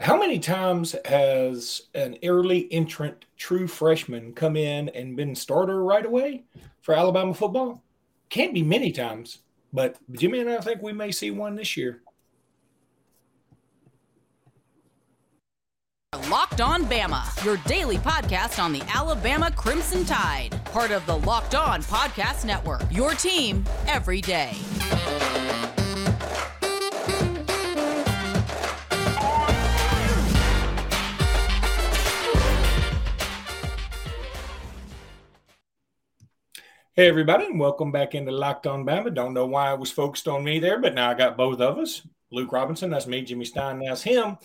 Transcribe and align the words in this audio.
How 0.00 0.16
many 0.16 0.38
times 0.38 0.94
has 1.04 1.82
an 1.94 2.18
early 2.22 2.72
entrant 2.72 3.24
true 3.36 3.66
freshman 3.66 4.32
come 4.32 4.56
in 4.56 4.88
and 4.90 5.16
been 5.16 5.34
starter 5.34 5.82
right 5.82 6.06
away 6.06 6.44
for 6.82 6.94
Alabama 6.94 7.34
football? 7.34 7.82
Can't 8.30 8.54
be 8.54 8.62
many 8.62 8.92
times, 8.92 9.38
but 9.72 9.96
Jimmy 10.12 10.38
and 10.38 10.50
I 10.50 10.58
think 10.58 10.82
we 10.82 10.92
may 10.92 11.10
see 11.10 11.32
one 11.32 11.56
this 11.56 11.76
year. 11.76 12.02
Locked 16.30 16.60
On 16.60 16.84
Bama, 16.84 17.44
your 17.44 17.56
daily 17.66 17.98
podcast 17.98 18.62
on 18.62 18.72
the 18.72 18.82
Alabama 18.94 19.50
Crimson 19.50 20.04
Tide, 20.04 20.58
part 20.66 20.92
of 20.92 21.04
the 21.06 21.16
Locked 21.16 21.54
On 21.56 21.82
Podcast 21.82 22.44
Network. 22.44 22.82
Your 22.90 23.12
team 23.14 23.64
every 23.88 24.20
day. 24.20 24.52
Hey, 36.98 37.06
everybody, 37.06 37.44
and 37.44 37.60
welcome 37.60 37.92
back 37.92 38.16
into 38.16 38.32
Locked 38.32 38.66
On 38.66 38.84
Bama. 38.84 39.14
Don't 39.14 39.32
know 39.32 39.46
why 39.46 39.70
I 39.70 39.74
was 39.74 39.88
focused 39.88 40.26
on 40.26 40.42
me 40.42 40.58
there, 40.58 40.80
but 40.80 40.94
now 40.94 41.08
I 41.08 41.14
got 41.14 41.36
both 41.36 41.60
of 41.60 41.78
us. 41.78 42.04
Luke 42.32 42.50
Robinson, 42.50 42.90
that's 42.90 43.06
me. 43.06 43.22
Jimmy 43.22 43.44
Stein, 43.44 43.78
that's 43.78 44.02
him. 44.02 44.36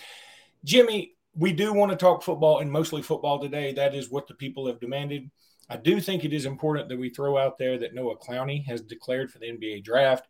Jimmy, 0.63 1.15
we 1.33 1.51
do 1.51 1.73
want 1.73 1.91
to 1.91 1.97
talk 1.97 2.21
football 2.21 2.59
and 2.59 2.71
mostly 2.71 3.01
football 3.01 3.39
today. 3.39 3.73
That 3.73 3.95
is 3.95 4.11
what 4.11 4.27
the 4.27 4.35
people 4.35 4.67
have 4.67 4.79
demanded. 4.79 5.31
I 5.67 5.77
do 5.77 5.99
think 5.99 6.25
it 6.25 6.31
is 6.31 6.45
important 6.45 6.89
that 6.89 6.99
we 6.99 7.09
throw 7.09 7.39
out 7.39 7.57
there 7.57 7.79
that 7.79 7.95
Noah 7.95 8.17
Clowney 8.17 8.63
has 8.67 8.81
declared 8.81 9.31
for 9.31 9.39
the 9.39 9.47
NBA 9.47 9.83
draft. 9.83 10.27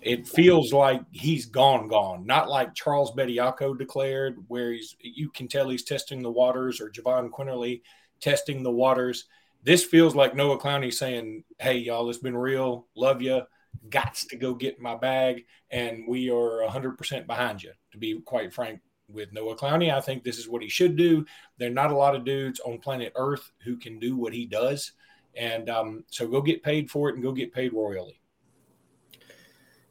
It 0.00 0.26
feels 0.26 0.72
like 0.72 1.02
he's 1.12 1.46
gone, 1.46 1.86
gone. 1.86 2.26
Not 2.26 2.48
like 2.50 2.74
Charles 2.74 3.12
Bediako 3.12 3.78
declared, 3.78 4.34
where 4.48 4.72
he's 4.72 4.96
you 5.00 5.30
can 5.30 5.46
tell 5.46 5.68
he's 5.68 5.84
testing 5.84 6.24
the 6.24 6.32
waters, 6.32 6.80
or 6.80 6.90
Jahvon 6.90 7.30
Quinerly 7.30 7.82
testing 8.20 8.64
the 8.64 8.72
waters 8.72 9.26
this 9.62 9.84
feels 9.84 10.14
like 10.14 10.34
Noah 10.34 10.58
Clowney 10.58 10.92
saying, 10.92 11.44
"Hey, 11.58 11.78
y'all, 11.78 12.08
it's 12.08 12.18
been 12.18 12.36
real. 12.36 12.88
Love 12.94 13.22
you. 13.22 13.42
Gots 13.88 14.28
to 14.28 14.36
go 14.36 14.54
get 14.54 14.80
my 14.80 14.96
bag, 14.96 15.44
and 15.70 16.06
we 16.06 16.30
are 16.30 16.62
100% 16.62 17.26
behind 17.26 17.62
you." 17.62 17.72
To 17.92 17.98
be 17.98 18.20
quite 18.20 18.52
frank 18.52 18.80
with 19.08 19.32
Noah 19.32 19.56
Clowney, 19.56 19.92
I 19.92 20.00
think 20.00 20.24
this 20.24 20.38
is 20.38 20.48
what 20.48 20.62
he 20.62 20.68
should 20.68 20.96
do. 20.96 21.24
There 21.58 21.70
are 21.70 21.74
not 21.74 21.90
a 21.90 21.96
lot 21.96 22.14
of 22.14 22.24
dudes 22.24 22.60
on 22.60 22.78
planet 22.78 23.12
Earth 23.16 23.52
who 23.64 23.76
can 23.76 23.98
do 23.98 24.16
what 24.16 24.32
he 24.32 24.46
does, 24.46 24.92
and 25.34 25.68
um, 25.70 26.04
so 26.10 26.26
go 26.26 26.40
get 26.42 26.62
paid 26.62 26.90
for 26.90 27.08
it 27.08 27.14
and 27.14 27.22
go 27.22 27.32
get 27.32 27.52
paid 27.52 27.72
royally. 27.72 28.18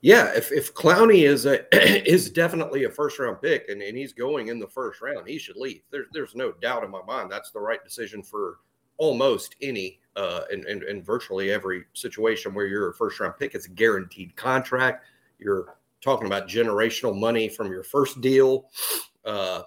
Yeah, 0.02 0.34
if, 0.36 0.52
if 0.52 0.74
Clowney 0.74 1.28
is 1.28 1.46
a 1.46 1.64
is 2.10 2.32
definitely 2.32 2.86
a 2.86 2.90
first 2.90 3.20
round 3.20 3.40
pick 3.42 3.70
and, 3.70 3.82
and 3.82 3.96
he's 3.96 4.14
going 4.14 4.48
in 4.48 4.60
the 4.60 4.68
first 4.68 5.00
round, 5.00 5.28
he 5.28 5.38
should 5.38 5.58
leave. 5.58 5.84
There's 5.92 6.08
there's 6.12 6.36
no 6.36 6.52
doubt 6.54 6.84
in 6.84 6.90
my 6.90 7.04
mind 7.04 7.32
that's 7.32 7.52
the 7.52 7.60
right 7.60 7.84
decision 7.84 8.24
for 8.24 8.58
almost 9.02 9.56
any 9.64 10.00
uh, 10.16 10.42
in, 10.52 11.02
virtually 11.04 11.52
every 11.52 11.86
situation 11.94 12.54
where 12.54 12.68
you're 12.68 12.92
a 12.92 12.94
first 12.94 13.20
round 13.20 13.34
pick. 13.40 13.56
It's 13.56 13.66
a 13.66 13.72
guaranteed 13.72 14.36
contract. 14.36 15.06
You're 15.40 15.76
talking 16.02 16.28
about 16.28 16.48
generational 16.48 17.20
money 17.20 17.50
from 17.50 17.72
your 17.72 17.82
first 17.82 18.22
deal. 18.22 18.70
Uh, 19.26 19.64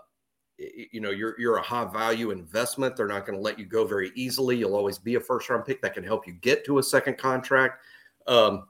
you 0.56 1.00
know, 1.00 1.10
you're 1.10 1.34
you're 1.36 1.56
a 1.56 1.62
high 1.62 1.84
value 1.84 2.30
investment. 2.30 2.94
They're 2.96 3.08
not 3.08 3.26
going 3.26 3.36
to 3.36 3.42
let 3.42 3.58
you 3.58 3.64
go 3.66 3.84
very 3.84 4.12
easily. 4.14 4.56
You'll 4.56 4.76
always 4.76 4.98
be 4.98 5.16
a 5.16 5.20
first 5.20 5.50
round 5.50 5.64
pick 5.64 5.82
that 5.82 5.94
can 5.94 6.04
help 6.04 6.28
you 6.28 6.34
get 6.34 6.64
to 6.66 6.78
a 6.78 6.82
second 6.82 7.18
contract. 7.18 7.82
Um, 8.28 8.68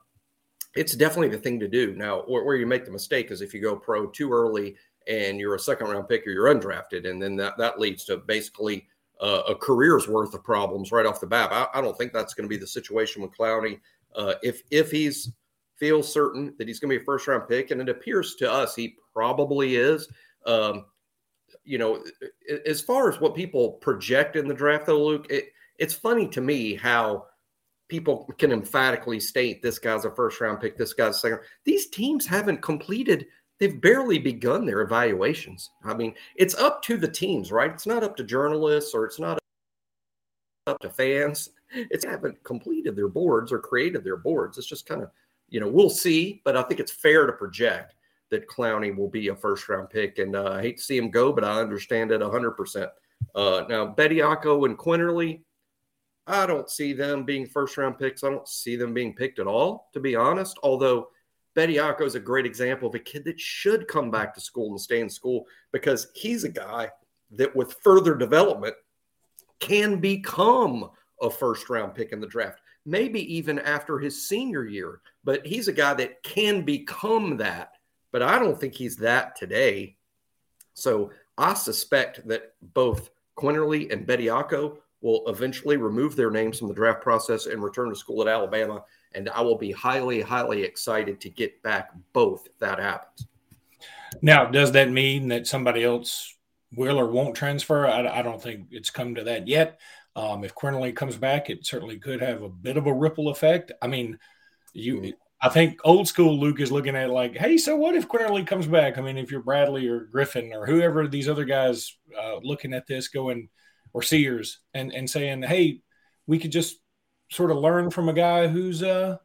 it's 0.75 0.95
definitely 0.95 1.29
the 1.29 1.37
thing 1.37 1.59
to 1.59 1.67
do. 1.67 1.93
Now, 1.93 2.21
where, 2.21 2.43
where 2.43 2.55
you 2.55 2.65
make 2.65 2.85
the 2.85 2.91
mistake 2.91 3.29
is 3.29 3.41
if 3.41 3.53
you 3.53 3.61
go 3.61 3.75
pro 3.75 4.07
too 4.07 4.33
early 4.33 4.75
and 5.07 5.39
you're 5.39 5.53
a 5.53 5.59
second 5.59 5.89
round 5.89 6.09
pick 6.09 6.25
or 6.25 6.31
you're 6.31 6.53
undrafted, 6.53 7.07
and 7.07 7.21
then 7.21 7.35
that 7.35 7.55
that 7.59 7.79
leads 7.79 8.03
to 8.05 8.17
basically 8.17 8.87
uh, 9.21 9.43
a 9.47 9.55
career's 9.55 10.07
worth 10.07 10.33
of 10.33 10.43
problems 10.43 10.91
right 10.91 11.05
off 11.05 11.19
the 11.19 11.27
bat. 11.27 11.51
I, 11.51 11.67
I 11.73 11.81
don't 11.81 11.97
think 11.97 12.13
that's 12.13 12.33
going 12.33 12.47
to 12.47 12.53
be 12.53 12.59
the 12.59 12.67
situation 12.67 13.21
with 13.21 13.31
Clowney. 13.37 13.79
Uh, 14.15 14.35
if 14.43 14.61
if 14.71 14.91
he's 14.91 15.31
feels 15.77 16.11
certain 16.11 16.53
that 16.57 16.67
he's 16.67 16.79
going 16.79 16.89
to 16.89 16.97
be 16.97 17.01
a 17.01 17.05
first 17.05 17.27
round 17.27 17.47
pick, 17.47 17.71
and 17.71 17.81
it 17.81 17.89
appears 17.89 18.35
to 18.35 18.51
us 18.51 18.75
he 18.75 18.95
probably 19.13 19.75
is. 19.75 20.07
Um, 20.45 20.85
you 21.63 21.77
know, 21.77 22.03
as 22.65 22.81
far 22.81 23.09
as 23.09 23.19
what 23.19 23.35
people 23.35 23.73
project 23.73 24.35
in 24.35 24.47
the 24.47 24.53
draft, 24.53 24.85
though, 24.85 25.03
Luke, 25.03 25.25
it, 25.29 25.45
it's 25.79 25.93
funny 25.93 26.27
to 26.29 26.41
me 26.41 26.75
how 26.75 27.25
people 27.87 28.25
can 28.37 28.51
emphatically 28.51 29.19
state 29.19 29.61
this 29.61 29.79
guy's 29.79 30.05
a 30.05 30.11
first 30.11 30.39
round 30.41 30.59
pick, 30.59 30.77
this 30.77 30.93
guy's 30.93 31.19
second. 31.19 31.39
These 31.63 31.87
teams 31.87 32.25
haven't 32.25 32.61
completed 32.61 33.25
they've 33.59 33.79
barely 33.79 34.19
begun 34.19 34.65
their 34.65 34.81
evaluations. 34.81 35.71
I 35.83 35.93
mean, 35.93 36.13
it's 36.35 36.55
up 36.55 36.81
to 36.83 36.97
the 36.97 37.07
teams, 37.07 37.51
right? 37.51 37.71
It's 37.71 37.87
not 37.87 38.03
up 38.03 38.15
to 38.17 38.23
journalists 38.23 38.93
or 38.93 39.05
it's 39.05 39.19
not 39.19 39.39
up 40.67 40.79
to 40.79 40.89
fans. 40.89 41.49
It's 41.71 42.05
haven't 42.05 42.43
completed 42.43 42.95
their 42.95 43.07
boards 43.07 43.51
or 43.51 43.59
created 43.59 44.03
their 44.03 44.17
boards. 44.17 44.57
It's 44.57 44.67
just 44.67 44.85
kind 44.85 45.01
of, 45.01 45.11
you 45.49 45.59
know, 45.59 45.67
we'll 45.67 45.89
see, 45.89 46.41
but 46.43 46.57
I 46.57 46.63
think 46.63 46.79
it's 46.79 46.91
fair 46.91 47.25
to 47.25 47.33
project 47.33 47.95
that 48.31 48.47
Clowney 48.47 48.95
will 48.95 49.09
be 49.09 49.27
a 49.27 49.35
first 49.35 49.69
round 49.69 49.89
pick. 49.89 50.17
And 50.17 50.35
uh, 50.35 50.53
I 50.53 50.61
hate 50.61 50.77
to 50.77 50.83
see 50.83 50.97
him 50.97 51.11
go, 51.11 51.31
but 51.31 51.43
I 51.43 51.59
understand 51.59 52.11
it 52.11 52.21
100%. 52.21 52.89
Uh, 53.33 53.63
now, 53.69 53.93
Bediako 53.97 54.65
and 54.65 54.77
Quinerly, 54.77 55.41
I 56.27 56.45
don't 56.45 56.69
see 56.69 56.93
them 56.93 57.23
being 57.23 57.45
first 57.45 57.77
round 57.77 57.99
picks. 57.99 58.23
I 58.23 58.29
don't 58.29 58.47
see 58.47 58.75
them 58.75 58.93
being 58.93 59.13
picked 59.13 59.39
at 59.39 59.47
all, 59.47 59.89
to 59.93 59.99
be 59.99 60.15
honest. 60.15 60.57
Although 60.63 61.09
Bediako 61.55 62.01
is 62.01 62.15
a 62.15 62.19
great 62.19 62.45
example 62.45 62.87
of 62.87 62.95
a 62.95 62.99
kid 62.99 63.23
that 63.25 63.39
should 63.39 63.87
come 63.87 64.11
back 64.11 64.33
to 64.33 64.41
school 64.41 64.71
and 64.71 64.79
stay 64.79 64.99
in 64.99 65.09
school 65.09 65.45
because 65.71 66.07
he's 66.13 66.43
a 66.43 66.49
guy 66.49 66.89
that, 67.31 67.55
with 67.55 67.77
further 67.81 68.15
development, 68.15 68.75
can 69.59 69.99
become 69.99 70.89
a 71.21 71.29
first 71.29 71.69
round 71.69 71.95
pick 71.95 72.11
in 72.11 72.19
the 72.19 72.27
draft, 72.27 72.59
maybe 72.85 73.21
even 73.33 73.59
after 73.59 73.97
his 73.97 74.27
senior 74.27 74.65
year. 74.65 75.01
But 75.23 75.45
he's 75.45 75.69
a 75.69 75.73
guy 75.73 75.93
that 75.95 76.23
can 76.23 76.63
become 76.63 77.37
that. 77.37 77.71
But 78.11 78.21
I 78.21 78.37
don't 78.37 78.59
think 78.59 78.75
he's 78.75 78.97
that 78.97 79.35
today. 79.35 79.97
So 80.73 81.11
I 81.37 81.53
suspect 81.53 82.27
that 82.27 82.53
both 82.73 83.09
Quinerly 83.37 83.91
and 83.91 84.05
Bediako 84.05 84.77
will 85.01 85.23
eventually 85.27 85.77
remove 85.77 86.15
their 86.15 86.31
names 86.31 86.59
from 86.59 86.67
the 86.67 86.73
draft 86.73 87.01
process 87.01 87.45
and 87.45 87.63
return 87.63 87.89
to 87.89 87.95
school 87.95 88.21
at 88.21 88.27
Alabama 88.27 88.83
and 89.15 89.29
I 89.29 89.41
will 89.41 89.57
be 89.57 89.71
highly, 89.71 90.21
highly 90.21 90.63
excited 90.63 91.21
to 91.21 91.29
get 91.29 91.61
back 91.63 91.91
both 92.13 92.45
if 92.45 92.57
that 92.59 92.79
happens. 92.79 93.27
Now, 94.21 94.45
does 94.45 94.71
that 94.73 94.89
mean 94.89 95.29
that 95.29 95.47
somebody 95.47 95.83
else 95.83 96.35
will 96.75 96.99
or 96.99 97.07
won't 97.07 97.35
transfer? 97.35 97.87
I, 97.87 98.19
I 98.19 98.21
don't 98.21 98.41
think 98.41 98.67
it's 98.71 98.89
come 98.89 99.15
to 99.15 99.23
that 99.23 99.47
yet. 99.47 99.79
Um, 100.15 100.43
if 100.43 100.55
Quinerly 100.55 100.95
comes 100.95 101.17
back, 101.17 101.49
it 101.49 101.65
certainly 101.65 101.99
could 101.99 102.21
have 102.21 102.41
a 102.41 102.49
bit 102.49 102.77
of 102.77 102.87
a 102.87 102.93
ripple 102.93 103.29
effect. 103.29 103.71
I 103.81 103.87
mean, 103.87 104.17
you. 104.73 104.95
Mm-hmm. 104.97 105.09
I 105.41 105.49
think 105.49 105.79
old 105.83 106.07
school 106.07 106.39
Luke 106.39 106.61
is 106.61 106.71
looking 106.71 106.95
at 106.95 107.09
it 107.09 107.13
like, 107.13 107.35
hey, 107.35 107.57
so 107.57 107.75
what 107.75 107.93
if 107.93 108.07
Quinerly 108.07 108.47
comes 108.47 108.67
back? 108.67 108.97
I 108.97 109.01
mean, 109.01 109.17
if 109.17 109.29
you're 109.29 109.43
Bradley 109.43 109.87
or 109.87 110.07
Griffen 110.11 110.53
or 110.53 110.65
whoever 110.65 111.07
these 111.07 111.27
other 111.27 111.45
guys 111.45 111.97
uh, 112.17 112.37
looking 112.41 112.73
at 112.73 112.87
this 112.87 113.09
going, 113.09 113.49
or 113.95 114.01
Sears 114.01 114.59
and 114.73 114.93
and 114.93 115.09
saying, 115.09 115.43
hey, 115.43 115.79
we 116.27 116.37
could 116.37 116.51
just 116.51 116.79
sort 117.35 117.51
of 117.51 117.57
learn 117.57 117.91
from 117.91 118.09
a 118.09 118.13
guy 118.13 118.47
who's 118.47 118.81
uh 118.81 119.17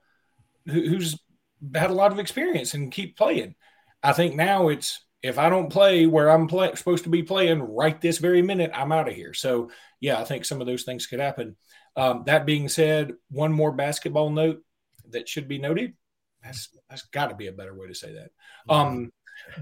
who, 0.66 0.88
who's 0.88 1.18
had 1.74 1.90
a 1.90 1.94
lot 1.94 2.12
of 2.12 2.18
experience 2.18 2.74
and 2.74 2.92
keep 2.92 3.16
playing. 3.16 3.54
I 4.02 4.12
think 4.12 4.34
now 4.34 4.68
it's 4.68 5.04
if 5.22 5.38
I 5.38 5.50
don't 5.50 5.70
play 5.70 6.06
where 6.06 6.30
I'm 6.30 6.46
play, 6.46 6.74
supposed 6.74 7.04
to 7.04 7.10
be 7.10 7.22
playing 7.22 7.60
right 7.60 8.00
this 8.00 8.18
very 8.18 8.40
minute, 8.40 8.70
I'm 8.74 8.92
out 8.92 9.08
of 9.08 9.14
here. 9.14 9.34
So 9.34 9.70
yeah, 10.00 10.18
I 10.18 10.24
think 10.24 10.44
some 10.44 10.60
of 10.60 10.66
those 10.66 10.84
things 10.84 11.06
could 11.06 11.20
happen. 11.20 11.56
Um, 11.96 12.22
that 12.26 12.46
being 12.46 12.68
said, 12.68 13.12
one 13.30 13.52
more 13.52 13.72
basketball 13.72 14.30
note 14.30 14.62
that 15.10 15.28
should 15.28 15.48
be 15.48 15.58
noted. 15.58 15.94
That's 16.42 16.70
that's 16.88 17.02
got 17.02 17.28
to 17.28 17.36
be 17.36 17.48
a 17.48 17.52
better 17.52 17.74
way 17.74 17.88
to 17.88 17.94
say 17.94 18.14
that. 18.14 18.30
Um, 18.72 19.12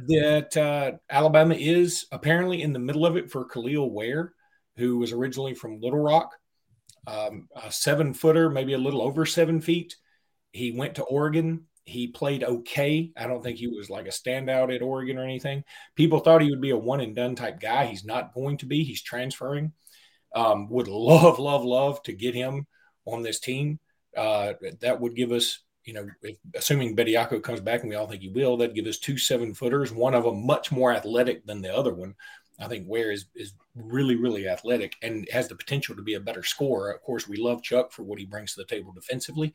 that 0.06 0.56
uh, 0.56 0.92
Alabama 1.10 1.54
is 1.54 2.06
apparently 2.12 2.62
in 2.62 2.72
the 2.72 2.78
middle 2.78 3.06
of 3.06 3.16
it 3.16 3.30
for 3.30 3.48
Kel'el 3.48 3.90
Ware, 3.90 4.32
who 4.76 4.98
was 4.98 5.12
originally 5.12 5.54
from 5.54 5.80
Little 5.80 5.98
Rock 5.98 6.37
um, 7.08 7.48
a 7.56 7.72
seven 7.72 8.12
footer, 8.12 8.50
maybe 8.50 8.74
a 8.74 8.78
little 8.78 9.00
over 9.00 9.24
seven 9.24 9.60
feet. 9.60 9.96
He 10.52 10.72
went 10.72 10.96
to 10.96 11.04
Oregon. 11.04 11.64
He 11.84 12.08
played 12.08 12.44
okay. 12.44 13.12
I 13.16 13.26
don't 13.26 13.42
think 13.42 13.56
he 13.56 13.66
was 13.66 13.88
like 13.88 14.06
a 14.06 14.10
standout 14.10 14.74
at 14.74 14.82
Oregon 14.82 15.16
or 15.16 15.24
anything. 15.24 15.64
People 15.96 16.20
thought 16.20 16.42
he 16.42 16.50
would 16.50 16.60
be 16.60 16.70
a 16.70 16.76
one 16.76 17.00
and 17.00 17.16
done 17.16 17.34
type 17.34 17.60
guy. 17.60 17.86
He's 17.86 18.04
not 18.04 18.34
going 18.34 18.58
to 18.58 18.66
be. 18.66 18.84
He's 18.84 19.02
transferring. 19.02 19.72
Um, 20.34 20.68
would 20.68 20.88
love, 20.88 21.38
love, 21.38 21.64
love 21.64 22.02
to 22.02 22.12
get 22.12 22.34
him 22.34 22.66
on 23.06 23.22
this 23.22 23.40
team. 23.40 23.80
Uh, 24.14 24.52
that 24.82 25.00
would 25.00 25.16
give 25.16 25.32
us, 25.32 25.60
you 25.84 25.94
know, 25.94 26.06
if, 26.20 26.36
assuming 26.54 26.94
Bediako 26.94 27.42
comes 27.42 27.60
back, 27.60 27.80
and 27.80 27.88
we 27.88 27.96
all 27.96 28.06
think 28.06 28.20
he 28.20 28.28
will, 28.28 28.58
that'd 28.58 28.74
give 28.74 28.86
us 28.86 28.98
two 28.98 29.16
seven 29.16 29.54
footers, 29.54 29.92
one 29.92 30.14
of 30.14 30.24
them 30.24 30.44
much 30.44 30.70
more 30.70 30.92
athletic 30.92 31.46
than 31.46 31.62
the 31.62 31.74
other 31.74 31.94
one. 31.94 32.14
I 32.60 32.68
think 32.68 32.86
Ware 32.88 33.12
is 33.12 33.26
is 33.34 33.54
really 33.74 34.16
really 34.16 34.48
athletic 34.48 34.96
and 35.02 35.28
has 35.30 35.48
the 35.48 35.54
potential 35.54 35.94
to 35.96 36.02
be 36.02 36.14
a 36.14 36.20
better 36.20 36.42
scorer. 36.42 36.90
Of 36.90 37.02
course, 37.02 37.28
we 37.28 37.36
love 37.36 37.62
Chuck 37.62 37.92
for 37.92 38.02
what 38.02 38.18
he 38.18 38.26
brings 38.26 38.54
to 38.54 38.60
the 38.60 38.66
table 38.66 38.92
defensively, 38.92 39.52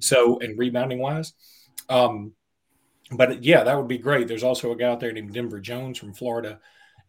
so 0.00 0.38
and 0.40 0.58
rebounding 0.58 0.98
wise. 0.98 1.34
Um, 1.88 2.32
but 3.12 3.44
yeah, 3.44 3.62
that 3.62 3.76
would 3.76 3.88
be 3.88 3.98
great. 3.98 4.26
There's 4.26 4.42
also 4.42 4.72
a 4.72 4.76
guy 4.76 4.86
out 4.86 5.00
there 5.00 5.12
named 5.12 5.32
Denver 5.32 5.60
Jones 5.60 5.98
from 5.98 6.12
Florida, 6.12 6.60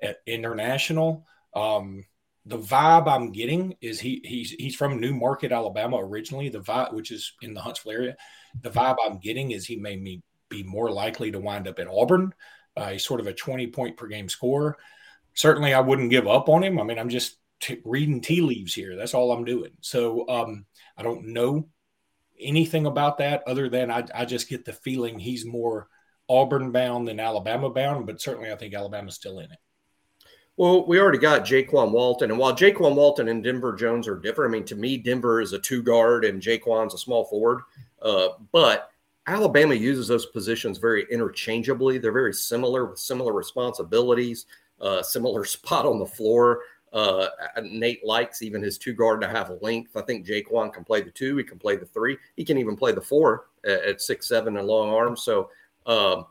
at 0.02 0.18
international. 0.26 1.26
Um, 1.54 2.06
the 2.46 2.58
vibe 2.58 3.08
I'm 3.08 3.32
getting 3.32 3.76
is 3.82 4.00
he 4.00 4.22
he's 4.24 4.52
he's 4.52 4.76
from 4.76 5.02
New 5.02 5.14
Market, 5.14 5.52
Alabama 5.52 5.98
originally. 5.98 6.50
The 6.50 6.62
vibe, 6.62 6.94
which 6.94 7.12
is 7.12 7.34
in 7.42 7.54
the 7.54 7.62
Huntsville 7.62 7.92
area, 7.92 8.16
the 8.62 8.70
vibe 8.70 8.98
I'm 9.06 9.18
getting 9.18 9.52
is 9.52 9.66
he 9.66 9.78
me 9.78 10.22
be 10.50 10.64
more 10.64 10.90
likely 10.90 11.30
to 11.32 11.40
wind 11.40 11.68
up 11.68 11.80
at 11.80 11.88
Auburn. 11.88 12.34
Uh, 12.76 12.92
he's 12.92 13.04
sort 13.04 13.20
of 13.20 13.28
a 13.28 13.34
20 13.34 13.68
point 13.68 13.98
per 13.98 14.08
game 14.08 14.30
scorer. 14.30 14.78
Certainly, 15.38 15.75
I 15.75 15.81
wouldn't 15.81 16.10
give 16.10 16.28
up 16.28 16.50
on 16.50 16.63
him. 16.63 16.80
I 16.80 16.84
mean, 16.84 16.98
I'm 16.98 17.10
just 17.10 17.38
t- 17.60 17.80
reading 17.86 18.22
tea 18.22 18.42
leaves 18.42 18.74
here. 18.74 18.95
That's 18.95 19.13
all 19.13 19.31
I'm 19.31 19.45
doing. 19.45 19.69
So 19.81 20.28
um, 20.28 20.66
I 20.98 21.04
don't 21.04 21.28
know 21.28 21.68
anything 22.39 22.88
about 22.88 23.19
that 23.19 23.44
other 23.45 23.69
than 23.69 23.92
I, 23.92 24.04
I 24.16 24.25
just 24.25 24.50
get 24.50 24.66
the 24.66 24.74
feeling 24.74 25.19
he's 25.19 25.45
more 25.45 25.89
Auburn 26.28 26.72
bound 26.72 27.07
than 27.07 27.19
Alabama 27.19 27.69
bound, 27.69 28.07
but 28.07 28.19
certainly 28.19 28.51
I 28.51 28.56
think 28.56 28.74
Alabama's 28.74 29.13
still 29.13 29.38
in 29.38 29.51
it. 29.51 29.60
Well, 30.56 30.88
we 30.88 31.00
already 31.00 31.19
got 31.19 31.45
Jaykwon 31.45 31.92
Walton, 31.92 32.31
and 32.31 32.40
while 32.40 32.51
Jaykwon 32.51 32.95
Walton 32.95 33.28
and 33.28 33.44
Denver 33.44 33.75
Jones 33.75 34.07
are 34.07 34.18
different, 34.18 34.51
I 34.51 34.57
mean, 34.57 34.66
to 34.66 34.75
me, 34.75 34.98
Denver 34.98 35.40
is 35.40 35.54
a 35.54 35.60
two 35.60 35.83
guard 35.83 36.25
and 36.25 36.42
Jaykwon's 36.42 36.95
a 36.95 36.98
small 36.98 37.25
forward. 37.25 37.62
Uh, 38.01 38.30
but 38.51 38.90
Alabama 39.28 39.75
uses 39.75 40.07
those 40.07 40.25
positions 40.25 40.80
very 40.80 41.06
interchangeably. 41.12 42.00
They're 42.00 42.12
very 42.12 42.33
similar 42.33 42.88
with 42.88 42.98
similar 42.98 43.33
responsibilities, 43.33 44.48
uh, 44.82 45.02
similar 45.02 45.46
spot 45.56 45.86
on 45.86 46.00
the 46.00 46.06
floor. 46.06 46.62
Uh, 46.94 47.28
Nate 47.64 48.04
likes 48.06 48.42
even 48.42 48.62
his 48.62 48.78
two 48.78 48.94
guard 48.94 49.22
to 49.22 49.28
have 49.28 49.50
a 49.50 49.60
length. 49.62 49.98
I 49.98 50.02
think 50.02 50.26
Jaykwon 50.26 50.74
can 50.74 50.84
play 50.84 51.02
the 51.02 51.12
two. 51.12 51.38
He 51.38 51.44
can 51.44 51.60
play 51.60 51.76
the 51.76 51.86
three. 51.86 52.18
He 52.36 52.46
can 52.46 52.58
even 52.58 52.78
play 52.78 52.94
the 52.94 53.02
four 53.02 53.48
at, 53.66 53.84
at 53.84 54.02
six 54.02 54.28
seven 54.28 54.58
and 54.58 54.66
long 54.66 54.90
arms. 54.90 55.22
So, 55.22 55.50
um, 55.86 56.26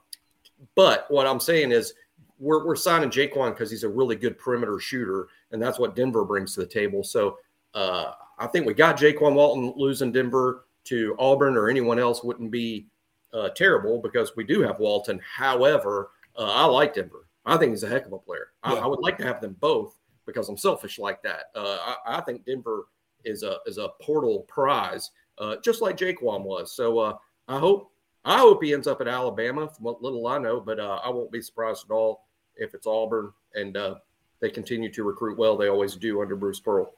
but 0.75 1.07
what 1.11 1.27
I'm 1.27 1.41
saying 1.41 1.73
is 1.73 1.93
we're, 2.39 2.67
we're 2.67 2.77
signing 2.77 3.11
Jaykwon 3.11 3.51
because 3.51 3.71
he's 3.71 3.85
a 3.85 3.89
really 3.89 4.17
good 4.17 4.39
perimeter 4.39 4.79
shooter, 4.79 5.29
and 5.53 5.61
that's 5.61 5.79
what 5.79 5.95
Denver 5.95 6.25
brings 6.25 6.55
to 6.55 6.61
the 6.61 6.67
table. 6.67 7.05
So 7.05 7.39
uh, 7.75 8.13
I 8.39 8.47
think 8.47 8.67
we 8.67 8.75
got 8.75 8.99
Jaykwon 8.99 9.35
Walton 9.35 9.73
losing 9.77 10.13
Denver 10.13 10.65
to 10.85 11.17
Auburn 11.19 11.57
or 11.57 11.69
anyone 11.69 11.99
else 11.99 12.23
wouldn't 12.23 12.51
be 12.51 12.87
uh, 13.33 13.51
terrible 13.51 14.01
because 14.01 14.35
we 14.37 14.45
do 14.45 14.63
have 14.63 14.79
Walton. 14.79 15.21
However, 15.37 16.11
uh, 16.37 16.45
I 16.45 16.65
like 16.65 16.95
Denver. 16.95 17.27
I 17.47 17.57
think 17.57 17.71
he's 17.71 17.85
a 17.85 17.89
heck 17.89 18.07
of 18.07 18.13
a 18.13 18.19
player. 18.19 18.49
I, 18.63 18.75
I, 18.75 18.87
would 18.87 19.01
like 19.01 19.17
to 19.19 19.25
have 19.25 19.41
them 19.41 19.57
both 19.61 19.97
because 20.27 20.49
I'm 20.49 20.57
selfish 20.57 20.99
like 20.99 21.23
that. 21.23 21.45
Uh, 21.55 21.95
I, 22.05 22.19
I, 22.19 22.21
think 22.23 22.45
Denver 22.45 22.89
is 23.25 23.45
a 23.45 23.59
is 23.67 23.79
a 23.79 23.91
portal 24.03 24.41
prize, 24.49 25.11
uh, 25.39 25.57
just 25.65 25.81
like 25.81 25.97
Jaykwon 25.97 26.43
was. 26.43 26.75
So 26.75 26.99
uh, 26.99 27.17
I 27.47 27.59
hope 27.59 27.93
I 28.25 28.39
hope 28.39 28.65
he 28.65 28.75
ends 28.75 28.89
up 28.89 29.01
at 29.01 29.09
Alabama. 29.09 29.69
From 29.69 29.85
what 29.85 30.03
little 30.03 30.27
I 30.27 30.39
know, 30.39 30.61
but 30.61 30.81
I 30.81 31.09
won't 31.09 31.31
be 31.31 31.41
surprised 31.41 31.85
at 31.89 31.95
all 31.95 32.27
if 32.57 32.75
it's 32.75 32.87
Auburn 32.87 33.33
and 33.55 33.77
uh, 33.77 33.97
they 34.41 34.51
continue 34.51 34.93
to 34.93 35.05
recruit 35.05 35.39
well. 35.39 35.57
They 35.57 35.69
always 35.69 35.97
do 35.97 36.21
under 36.21 36.37
Bruce 36.37 36.61
Pearl. 36.61 36.93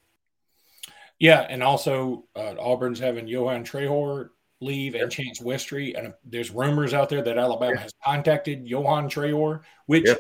Yeah, 1.19 1.47
and 1.49 1.63
also 1.63 2.27
uh, 2.37 2.55
Auburn's 2.59 3.01
having 3.01 3.27
Yohan 3.27 3.65
Traore 3.65 4.31
leave 4.61 4.95
and 4.95 5.11
Chance 5.11 5.41
Westry, 5.41 5.97
and 5.97 6.09
uh, 6.09 6.13
there's 6.25 6.51
rumors 6.51 6.95
out 6.95 7.09
there 7.09 7.23
that 7.23 7.39
Alabama 7.39 7.75
yeah. 7.75 7.83
has 7.83 7.93
contacted 8.05 8.67
Yohan 8.67 9.05
Traore, 9.05 9.63
which 9.87 10.07
yeah. 10.07 10.15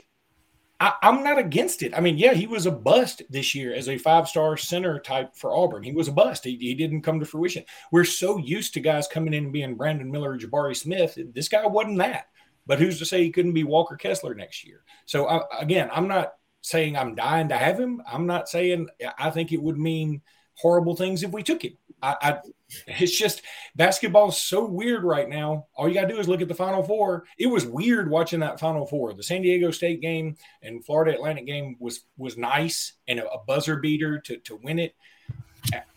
I, 0.81 0.95
am 1.03 1.25
not 1.25 1.39
against 1.39 1.83
it. 1.83 1.97
I 1.97 2.01
mean, 2.01 2.19
yeah, 2.19 2.35
he 2.35 2.47
was 2.47 2.67
a 2.67 2.71
bust 2.71 3.23
this 3.31 3.55
year 3.55 3.75
as 3.75 3.89
a 3.89 3.99
five 3.99 4.29
star 4.29 4.57
center 4.57 5.01
type 5.01 5.35
for 5.35 5.55
Auburn. 5.55 5.83
He 5.83 5.93
was 5.93 6.09
a 6.09 6.13
bust. 6.13 6.45
He, 6.45 6.57
he 6.57 6.75
didn't 6.75 7.03
come 7.03 7.19
to 7.19 7.27
fruition. 7.27 7.65
We're 7.91 8.05
so 8.05 8.39
used 8.39 8.75
to 8.75 8.81
guys 8.81 9.09
coming 9.09 9.35
in 9.35 9.45
and 9.45 9.53
being 9.53 9.75
Brandon 9.75 10.11
Miller, 10.11 10.33
or 10.33 10.39
Jabari 10.39 10.77
Smith. 10.77 11.19
This 11.35 11.49
guy 11.49 11.67
wasn't 11.67 11.99
that. 11.99 12.29
But 12.67 12.79
who's 12.79 12.99
to 12.99 13.07
say 13.07 13.25
he 13.25 13.31
couldn't 13.31 13.55
be 13.55 13.65
Walker 13.65 13.97
Kessler 13.97 14.35
next 14.35 14.65
year? 14.65 14.83
So 15.07 15.29
I, 15.29 15.41
again, 15.59 15.91
I'm 15.93 16.07
not 16.07 16.35
saying 16.61 16.97
I'm 16.97 17.15
dying 17.15 17.49
to 17.49 17.57
have 17.57 17.81
him. 17.81 18.03
I'm 18.07 18.27
not 18.27 18.49
saying 18.49 18.89
I 19.19 19.31
think 19.31 19.53
it 19.53 19.63
would 19.63 19.79
mean 19.79 20.23
horrible 20.59 20.97
things 20.97 21.23
if 21.23 21.31
we 21.31 21.43
took 21.43 21.65
him. 21.65 21.77
I, 22.03 22.17
I 22.21 22.39
it's 22.87 23.17
just 23.17 23.43
basketball 23.77 24.29
is 24.29 24.37
so 24.37 24.65
weird 24.65 25.05
right 25.05 25.29
now. 25.29 25.67
All 25.75 25.89
you 25.89 25.95
got 25.95 26.03
to 26.03 26.15
do 26.15 26.21
is 26.21 26.29
look 26.29 26.43
at 26.43 26.49
the 26.49 26.55
Final 26.55 26.83
Four. 26.83 27.25
It 27.39 27.47
was 27.47 27.67
weird 27.67 28.11
watching 28.11 28.41
that 28.41 28.61
Final 28.61 28.87
Four. 28.87 29.15
The 29.15 29.23
San 29.23 29.43
Diego 29.43 29.71
State 29.71 30.01
game 30.01 30.37
and 30.63 30.85
Florida 30.85 31.15
Atlantic 31.15 31.47
game 31.47 31.77
was 31.81 32.03
was 32.17 32.37
nice 32.37 32.95
and 33.09 33.19
a, 33.19 33.31
a 33.31 33.45
buzzer 33.45 33.77
beater 33.77 34.19
to 34.21 34.37
to 34.39 34.57
win 34.63 34.79
it. 34.79 34.95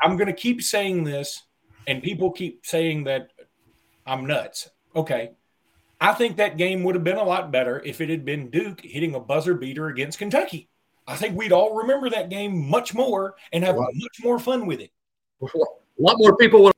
I'm 0.02 0.18
to 0.18 0.34
keep 0.34 0.62
saying 0.62 1.04
this, 1.04 1.44
and 1.88 2.02
people 2.02 2.32
keep 2.32 2.66
saying 2.66 3.04
that 3.06 3.30
I'm 4.06 4.26
nuts. 4.26 4.70
Okay, 4.96 5.32
I 6.00 6.14
think 6.14 6.38
that 6.38 6.58
game 6.58 6.84
would 6.84 6.96
have 6.96 7.04
been 7.04 7.18
a 7.18 7.24
lot 7.24 7.52
better 7.52 7.80
if 7.86 8.02
it 8.02 8.10
had 8.10 8.26
been 8.26 8.50
Duke 8.50 8.82
hitting 8.82 9.14
a 9.14 9.20
buzzer 9.20 9.54
beater 9.54 9.88
against 9.88 10.18
Kentucky. 10.18 10.71
I 11.12 11.16
think 11.18 11.38
we'd 11.38 11.52
all 11.52 11.76
remember 11.76 12.10
that 12.10 12.30
game 12.30 12.70
much 12.70 12.94
more 12.94 13.36
and 13.52 13.64
have 13.66 13.76
much 13.76 14.18
more 14.24 14.40
fun 14.40 14.66
with 14.66 14.80
it. 14.80 14.92
A 15.42 15.48
lot 16.00 16.16
more 16.18 16.38
people 16.38 16.64
would. 16.64 16.74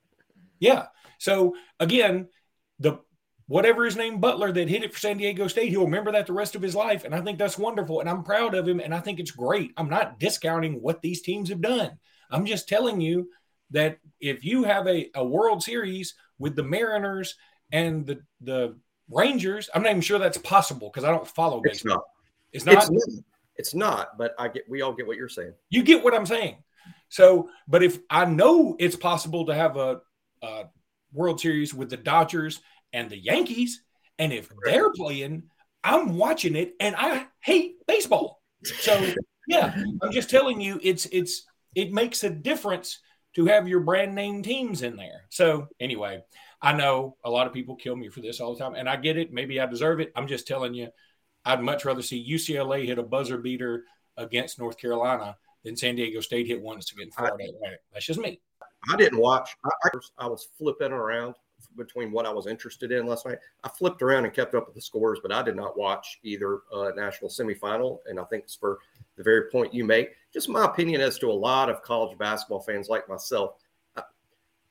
Yeah. 0.60 0.88
So 1.20 1.56
again, 1.80 2.30
the 2.80 3.00
whatever 3.46 3.86
his 3.86 3.96
name 3.96 4.20
Butler 4.20 4.52
that 4.52 4.70
hit 4.70 4.84
it 4.84 4.92
for 4.92 5.00
San 5.00 5.18
Diego 5.18 5.48
State, 5.48 5.70
he'll 5.70 5.86
remember 5.86 6.12
that 6.14 6.26
the 6.26 6.34
rest 6.34 6.56
of 6.56 6.64
his 6.64 6.74
life, 6.74 7.04
and 7.04 7.14
I 7.14 7.22
think 7.22 7.38
that's 7.38 7.58
wonderful, 7.60 8.00
and 8.00 8.10
I'm 8.10 8.24
proud 8.24 8.56
of 8.56 8.68
him, 8.68 8.80
and 8.80 8.96
I 8.96 9.02
think 9.02 9.20
it's 9.20 9.32
great. 9.32 9.72
I'm 9.78 9.90
not 9.90 10.20
discounting 10.20 10.82
what 10.82 11.02
these 11.02 11.22
teams 11.22 11.50
have 11.50 11.62
done. 11.62 12.00
I'm 12.32 12.48
just 12.48 12.68
telling 12.68 13.02
you 13.02 13.30
that 13.70 14.00
if 14.20 14.44
you 14.44 14.64
have 14.64 14.88
a, 14.88 15.12
a 15.14 15.24
World 15.24 15.62
Series 15.62 16.16
with 16.40 16.56
the 16.56 16.64
Mariners 16.64 17.36
and 17.72 18.08
the 18.08 18.22
the 18.42 18.78
Rangers, 19.12 19.70
I'm 19.76 19.84
not 19.84 19.92
even 19.92 20.02
sure 20.02 20.18
that's 20.18 20.40
possible 20.40 20.90
because 20.90 21.04
I 21.04 21.12
don't 21.12 21.28
follow 21.28 21.62
baseball. 21.62 22.04
It's 22.52 22.66
not. 22.66 22.78
It's 22.78 22.90
not. 22.90 23.06
It's, 23.06 23.22
it's 23.56 23.74
not, 23.74 24.18
but 24.18 24.34
I 24.40 24.48
get 24.48 24.64
we 24.70 24.82
all 24.82 24.94
get 24.94 25.08
what 25.08 25.18
you're 25.18 25.30
saying. 25.30 25.54
You 25.70 25.84
get 25.84 26.04
what 26.04 26.14
I'm 26.14 26.26
saying. 26.26 26.58
So, 27.10 27.50
but 27.68 27.84
if 27.84 28.00
I 28.10 28.26
know 28.26 28.76
it's 28.80 28.96
possible 28.96 29.46
to 29.46 29.54
have 29.54 29.78
a, 29.78 30.02
a 30.42 30.66
World 31.12 31.40
Series 31.40 31.74
with 31.74 31.90
the 31.90 31.98
Dodgers 31.98 32.60
and 32.92 33.10
the 33.10 33.18
Yankees, 33.18 33.84
and 34.18 34.34
if 34.34 34.50
they're 34.66 34.92
playing, 34.92 35.44
I'm 35.84 36.18
watching 36.18 36.56
it 36.56 36.74
and 36.80 36.96
I 36.98 37.28
hate 37.42 37.76
baseball. 37.88 38.42
So, 38.64 39.14
yeah, 39.48 39.76
I'm 40.02 40.12
just 40.12 40.30
telling 40.30 40.60
you 40.60 40.80
it's 40.82 41.06
it's 41.12 41.46
it 41.76 41.92
makes 41.92 42.24
a 42.24 42.30
difference 42.30 43.00
to 43.36 43.46
have 43.46 43.68
your 43.68 43.80
brand 43.80 44.16
name 44.16 44.44
teams 44.44 44.82
in 44.82 44.96
there. 44.96 45.26
So, 45.30 45.68
anyway, 45.80 46.24
I 46.62 46.74
know 46.74 47.18
a 47.26 47.30
lot 47.30 47.48
of 47.48 47.54
people 47.54 47.76
kill 47.76 47.96
me 47.96 48.10
for 48.10 48.22
this 48.22 48.40
all 48.40 48.54
the 48.54 48.60
time, 48.60 48.76
and 48.76 48.88
I 48.88 48.96
get 48.96 49.18
it. 49.18 49.34
Maybe 49.34 49.60
I 49.60 49.66
deserve 49.66 50.00
it. 50.00 50.12
I'm 50.16 50.28
just 50.28 50.48
telling 50.48 50.74
you, 50.74 50.88
I'd 51.46 51.62
much 51.62 51.86
rather 51.86 52.02
see 52.02 52.30
UCLA 52.30 52.86
hit 52.86 53.00
a 53.00 53.04
buzzer 53.04 53.38
beater 53.38 53.86
against 54.18 54.60
North 54.60 54.78
Carolina 54.78 55.36
than 55.64 55.76
San 55.76 55.96
Diego 55.96 56.20
State 56.20 56.48
hit 56.48 56.62
once 56.62 56.92
against 56.92 57.18
Florida. 57.18 57.44
I, 57.66 57.70
That's 57.94 58.06
just 58.06 58.20
me. 58.20 58.40
I 58.92 58.98
didn't 58.98 59.20
watch. 59.20 59.56
I, 59.66 59.90
I, 60.18 60.28
was 60.28 60.50
flipping 60.58 60.92
around 60.92 61.36
between 61.78 62.12
what 62.12 62.26
I 62.26 62.34
was 62.34 62.48
interested 62.48 62.92
in 62.92 63.06
last 63.06 63.26
night. 63.26 63.38
I 63.64 63.70
flipped 63.70 64.02
around 64.02 64.26
and 64.26 64.34
kept 64.34 64.56
up 64.56 64.68
with 64.68 64.76
the 64.76 64.82
scores, 64.82 65.20
but 65.22 65.32
I 65.32 65.42
did 65.42 65.56
not 65.56 65.78
watch 65.78 66.20
either 66.24 66.62
uh, 66.74 66.92
national 66.96 67.30
semifinal. 67.30 68.00
And 68.08 68.20
I 68.20 68.26
think 68.26 68.44
it's 68.44 68.56
for 68.56 68.80
the 69.16 69.24
very 69.24 69.50
point 69.50 69.74
you 69.74 69.86
make. 69.86 70.12
Just 70.34 70.50
my 70.50 70.66
opinion 70.66 71.00
as 71.00 71.18
to 71.20 71.32
a 71.32 71.34
lot 71.34 71.70
of 71.70 71.82
college 71.82 72.18
basketball 72.18 72.62
fans 72.62 72.90
like 72.90 73.08
myself. 73.08 73.56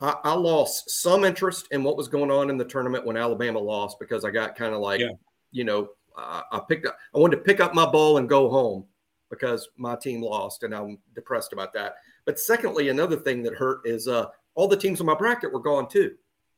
I, 0.00 0.17
I, 0.25 0.35
lost 0.35 0.91
some 0.91 1.25
interest 1.25 1.69
in 1.71 1.85
what 1.85 1.97
was 1.97 2.09
going 2.09 2.31
on 2.31 2.50
in 2.50 2.59
the 2.59 2.64
tournament 2.64 3.07
when 3.07 3.17
Alabama 3.17 3.61
lost 3.61 4.00
because 4.00 4.25
I 4.25 4.33
got 4.33 4.57
kind 4.57 4.75
of 4.75 4.81
like, 4.81 4.99
yeah. 4.99 5.12
you 5.52 5.62
know, 5.62 5.91
uh, 6.16 6.42
I 6.50 6.61
picked 6.69 6.87
up, 6.87 6.97
I 7.14 7.19
wanted 7.19 7.37
to 7.37 7.42
pick 7.42 7.61
up 7.61 7.75
my 7.75 7.87
ball 7.87 8.19
and 8.19 8.28
go 8.28 8.49
home 8.49 8.85
because 9.31 9.69
my 9.76 9.97
team 9.97 10.23
lost 10.23 10.62
and 10.62 10.75
I'm 10.75 10.99
depressed 11.14 11.52
about 11.52 11.73
that. 11.73 11.95
But 12.26 12.38
secondly, 12.38 12.88
another 12.88 13.16
thing 13.16 13.42
that 13.42 13.54
hurt 13.54 13.81
is 13.85 14.07
uh, 14.07 14.26
all 14.54 14.69
the 14.69 14.76
teams 14.76 15.00
on 15.00 15.07
my 15.07 15.14
bracket 15.14 15.52
were 15.52 15.61
gone 15.61 15.88
too. 15.88 16.12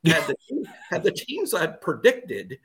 Had 0.04 0.26
the, 0.26 0.66
had 0.90 1.02
the 1.02 1.12
teams 1.12 1.54
I'd 1.54 1.80
predicted 1.80 2.58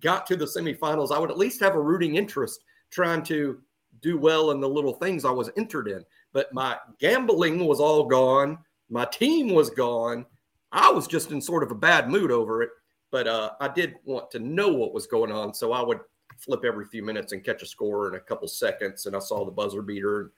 got 0.00 0.26
to 0.26 0.36
the 0.36 0.44
semifinals, 0.44 1.10
I 1.10 1.18
would 1.18 1.30
at 1.30 1.38
least 1.38 1.60
have 1.60 1.74
a 1.74 1.80
rooting 1.80 2.16
interest 2.16 2.64
trying 2.90 3.22
to 3.24 3.60
do 4.02 4.18
well 4.18 4.50
in 4.50 4.60
the 4.60 4.68
little 4.68 4.94
things 4.94 5.24
I 5.24 5.30
was 5.30 5.50
entered 5.56 5.88
in. 5.88 6.04
But 6.32 6.52
my 6.52 6.76
gambling 7.00 7.66
was 7.66 7.80
all 7.80 8.04
gone. 8.04 8.58
My 8.90 9.04
team 9.06 9.48
was 9.54 9.70
gone. 9.70 10.26
I 10.72 10.90
was 10.90 11.06
just 11.06 11.32
in 11.32 11.40
sort 11.40 11.62
of 11.62 11.70
a 11.70 11.74
bad 11.74 12.10
mood 12.10 12.30
over 12.30 12.62
it, 12.62 12.70
but 13.10 13.26
uh, 13.26 13.52
I 13.60 13.68
did 13.68 13.94
want 14.04 14.30
to 14.32 14.38
know 14.38 14.68
what 14.68 14.92
was 14.92 15.06
going 15.06 15.32
on. 15.32 15.54
So 15.54 15.72
I 15.72 15.82
would 15.82 16.00
flip 16.38 16.64
every 16.64 16.86
few 16.86 17.02
minutes 17.02 17.32
and 17.32 17.44
catch 17.44 17.62
a 17.62 17.66
score 17.66 18.08
in 18.08 18.14
a 18.14 18.20
couple 18.20 18.48
seconds. 18.48 19.06
And 19.06 19.16
I 19.16 19.18
saw 19.18 19.44
the 19.44 19.50
buzzer 19.50 19.82
beater. 19.82 20.32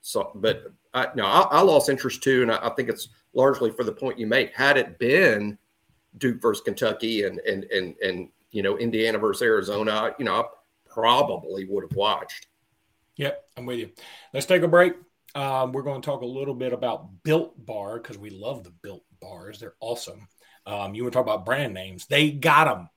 So, 0.00 0.30
but 0.34 0.72
I, 0.92 1.08
no, 1.14 1.24
I, 1.24 1.40
I 1.50 1.60
lost 1.62 1.88
interest 1.88 2.22
too. 2.22 2.42
And 2.42 2.52
I, 2.52 2.58
I, 2.66 2.70
think 2.70 2.88
it's 2.88 3.08
largely 3.32 3.70
for 3.70 3.84
the 3.84 3.92
point 3.92 4.18
you 4.18 4.26
make. 4.26 4.54
Had 4.54 4.76
it 4.76 4.98
been 4.98 5.56
Duke 6.18 6.42
versus 6.42 6.62
Kentucky 6.62 7.24
and, 7.24 7.38
and, 7.40 7.64
and, 7.64 7.96
and, 8.02 8.28
you 8.50 8.62
know, 8.62 8.76
Indiana 8.76 9.18
versus 9.18 9.42
Arizona, 9.42 10.14
you 10.18 10.24
know, 10.24 10.40
I 10.40 10.44
probably 10.88 11.64
would 11.64 11.84
have 11.84 11.96
watched. 11.96 12.46
Yep, 13.16 13.44
I'm 13.56 13.66
with 13.66 13.78
you. 13.78 13.90
Let's 14.32 14.46
take 14.46 14.62
a 14.62 14.68
break. 14.68 14.94
Um, 15.34 15.72
we're 15.72 15.82
going 15.82 16.00
to 16.00 16.06
talk 16.06 16.22
a 16.22 16.26
little 16.26 16.54
bit 16.54 16.72
about 16.72 17.22
Built 17.22 17.54
Bar 17.64 17.98
because 17.98 18.18
we 18.18 18.30
love 18.30 18.62
the 18.62 18.70
Built 18.70 19.04
Bars. 19.20 19.58
They're 19.58 19.74
awesome. 19.80 20.28
Um, 20.66 20.94
you 20.94 21.02
want 21.02 21.12
to 21.12 21.18
talk 21.18 21.26
about 21.26 21.44
brand 21.44 21.74
names? 21.74 22.06
They 22.06 22.30
got 22.30 22.64
them. 22.64 22.88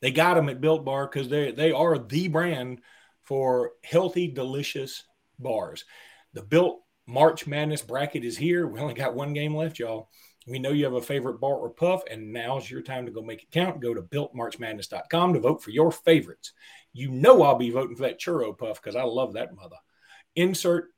They 0.00 0.10
got 0.10 0.34
them 0.34 0.48
at 0.48 0.60
Built 0.60 0.84
Bar 0.84 1.06
because 1.06 1.28
they 1.28 1.50
they 1.52 1.72
are 1.72 1.98
the 1.98 2.28
brand 2.28 2.80
for 3.24 3.72
healthy, 3.84 4.28
delicious 4.28 5.04
bars. 5.38 5.84
The 6.34 6.42
Built 6.42 6.80
March 7.06 7.46
Madness 7.46 7.82
bracket 7.82 8.24
is 8.24 8.36
here. 8.36 8.66
We 8.66 8.80
only 8.80 8.94
got 8.94 9.14
one 9.14 9.32
game 9.32 9.54
left, 9.54 9.78
y'all. 9.78 10.10
We 10.46 10.58
know 10.58 10.70
you 10.70 10.84
have 10.84 10.94
a 10.94 11.02
favorite 11.02 11.40
bar 11.40 11.56
or 11.56 11.70
puff, 11.70 12.02
and 12.10 12.32
now's 12.32 12.70
your 12.70 12.80
time 12.80 13.04
to 13.06 13.12
go 13.12 13.22
make 13.22 13.42
it 13.42 13.50
count. 13.50 13.80
Go 13.80 13.92
to 13.92 14.02
builtmarchmadness.com 14.02 15.34
to 15.34 15.40
vote 15.40 15.62
for 15.62 15.70
your 15.70 15.92
favorites. 15.92 16.52
You 16.92 17.10
know 17.10 17.42
I'll 17.42 17.56
be 17.56 17.70
voting 17.70 17.96
for 17.96 18.04
that 18.04 18.18
churro 18.18 18.56
puff 18.56 18.80
because 18.80 18.96
I 18.96 19.02
love 19.02 19.34
that 19.34 19.54
mother. 19.54 19.76
Insert. 20.36 20.88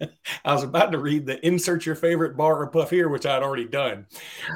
I 0.44 0.54
was 0.54 0.62
about 0.62 0.92
to 0.92 0.98
read 0.98 1.26
the 1.26 1.44
insert 1.46 1.86
your 1.86 1.94
favorite 1.94 2.36
bar 2.36 2.60
or 2.60 2.66
puff 2.68 2.90
here, 2.90 3.08
which 3.08 3.26
I'd 3.26 3.42
already 3.42 3.66
done. 3.66 4.06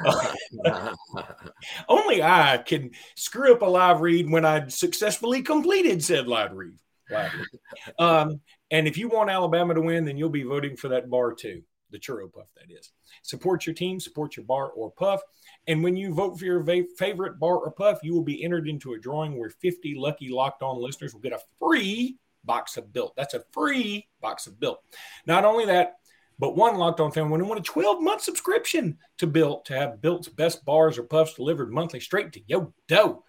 only 1.89 2.23
I 2.23 2.57
can 2.57 2.91
screw 3.15 3.53
up 3.53 3.61
a 3.61 3.65
live 3.65 4.01
read 4.01 4.29
when 4.29 4.45
I 4.45 4.67
successfully 4.67 5.41
completed 5.41 6.03
said 6.03 6.27
live 6.27 6.53
read. 6.53 6.77
Live 7.09 7.31
read. 7.33 7.95
Um, 7.99 8.41
and 8.71 8.87
if 8.87 8.97
you 8.97 9.09
want 9.09 9.29
Alabama 9.29 9.73
to 9.73 9.81
win, 9.81 10.05
then 10.05 10.17
you'll 10.17 10.29
be 10.29 10.43
voting 10.43 10.75
for 10.75 10.87
that 10.89 11.09
bar 11.09 11.33
too, 11.33 11.61
the 11.91 11.99
churro 11.99 12.31
puff, 12.31 12.47
that 12.55 12.73
is. 12.73 12.91
Support 13.21 13.65
your 13.65 13.75
team, 13.75 13.99
support 13.99 14.35
your 14.35 14.45
bar 14.45 14.69
or 14.69 14.91
puff. 14.91 15.21
And 15.67 15.83
when 15.83 15.95
you 15.95 16.13
vote 16.13 16.37
for 16.37 16.45
your 16.45 16.63
va- 16.63 16.85
favorite 16.97 17.39
bar 17.39 17.57
or 17.57 17.71
puff, 17.71 17.99
you 18.03 18.13
will 18.13 18.23
be 18.23 18.43
entered 18.43 18.67
into 18.67 18.93
a 18.93 18.99
drawing 18.99 19.37
where 19.37 19.49
50 19.49 19.95
lucky 19.95 20.29
locked 20.29 20.61
on 20.61 20.81
listeners 20.81 21.13
will 21.13 21.21
get 21.21 21.33
a 21.33 21.39
free 21.59 22.17
box 22.45 22.77
of 22.77 22.91
built. 22.93 23.15
That's 23.15 23.33
a 23.33 23.43
free 23.51 24.07
box 24.21 24.47
of 24.47 24.59
built. 24.59 24.79
Not 25.25 25.45
only 25.45 25.65
that, 25.65 25.95
but 26.39 26.55
one 26.55 26.75
locked 26.75 26.99
on 26.99 27.11
family 27.11 27.41
will 27.41 27.49
win 27.49 27.57
a 27.57 27.61
12 27.61 28.01
month 28.01 28.21
subscription 28.21 28.97
to 29.19 29.27
Built 29.27 29.65
to 29.65 29.73
have 29.73 30.01
Built's 30.01 30.27
best 30.27 30.65
bars 30.65 30.97
or 30.97 31.03
puffs 31.03 31.35
delivered 31.35 31.71
monthly 31.71 31.99
straight 31.99 32.33
to 32.33 32.41
your 32.47 32.73
dough. 32.87 33.23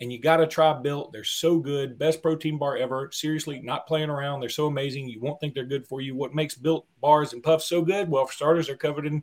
And 0.00 0.12
you 0.12 0.18
got 0.18 0.38
to 0.38 0.46
try 0.46 0.72
Built. 0.74 1.12
They're 1.12 1.24
so 1.24 1.58
good. 1.58 1.98
Best 1.98 2.22
protein 2.22 2.58
bar 2.58 2.76
ever. 2.76 3.10
Seriously, 3.12 3.60
not 3.60 3.86
playing 3.86 4.10
around. 4.10 4.40
They're 4.40 4.48
so 4.48 4.66
amazing. 4.66 5.08
You 5.08 5.20
won't 5.20 5.40
think 5.40 5.54
they're 5.54 5.64
good 5.64 5.86
for 5.86 6.00
you. 6.00 6.14
What 6.14 6.34
makes 6.34 6.54
Built 6.54 6.86
bars 7.00 7.32
and 7.32 7.42
puffs 7.42 7.66
so 7.66 7.82
good? 7.82 8.08
Well, 8.08 8.26
for 8.26 8.32
starters, 8.32 8.66
they're 8.66 8.76
covered 8.76 9.06
in 9.06 9.22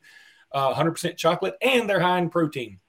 uh, 0.51 0.73
100% 0.73 1.17
chocolate 1.17 1.55
and 1.61 1.89
they're 1.89 1.99
high 1.99 2.19
in 2.19 2.29
protein. 2.29 2.79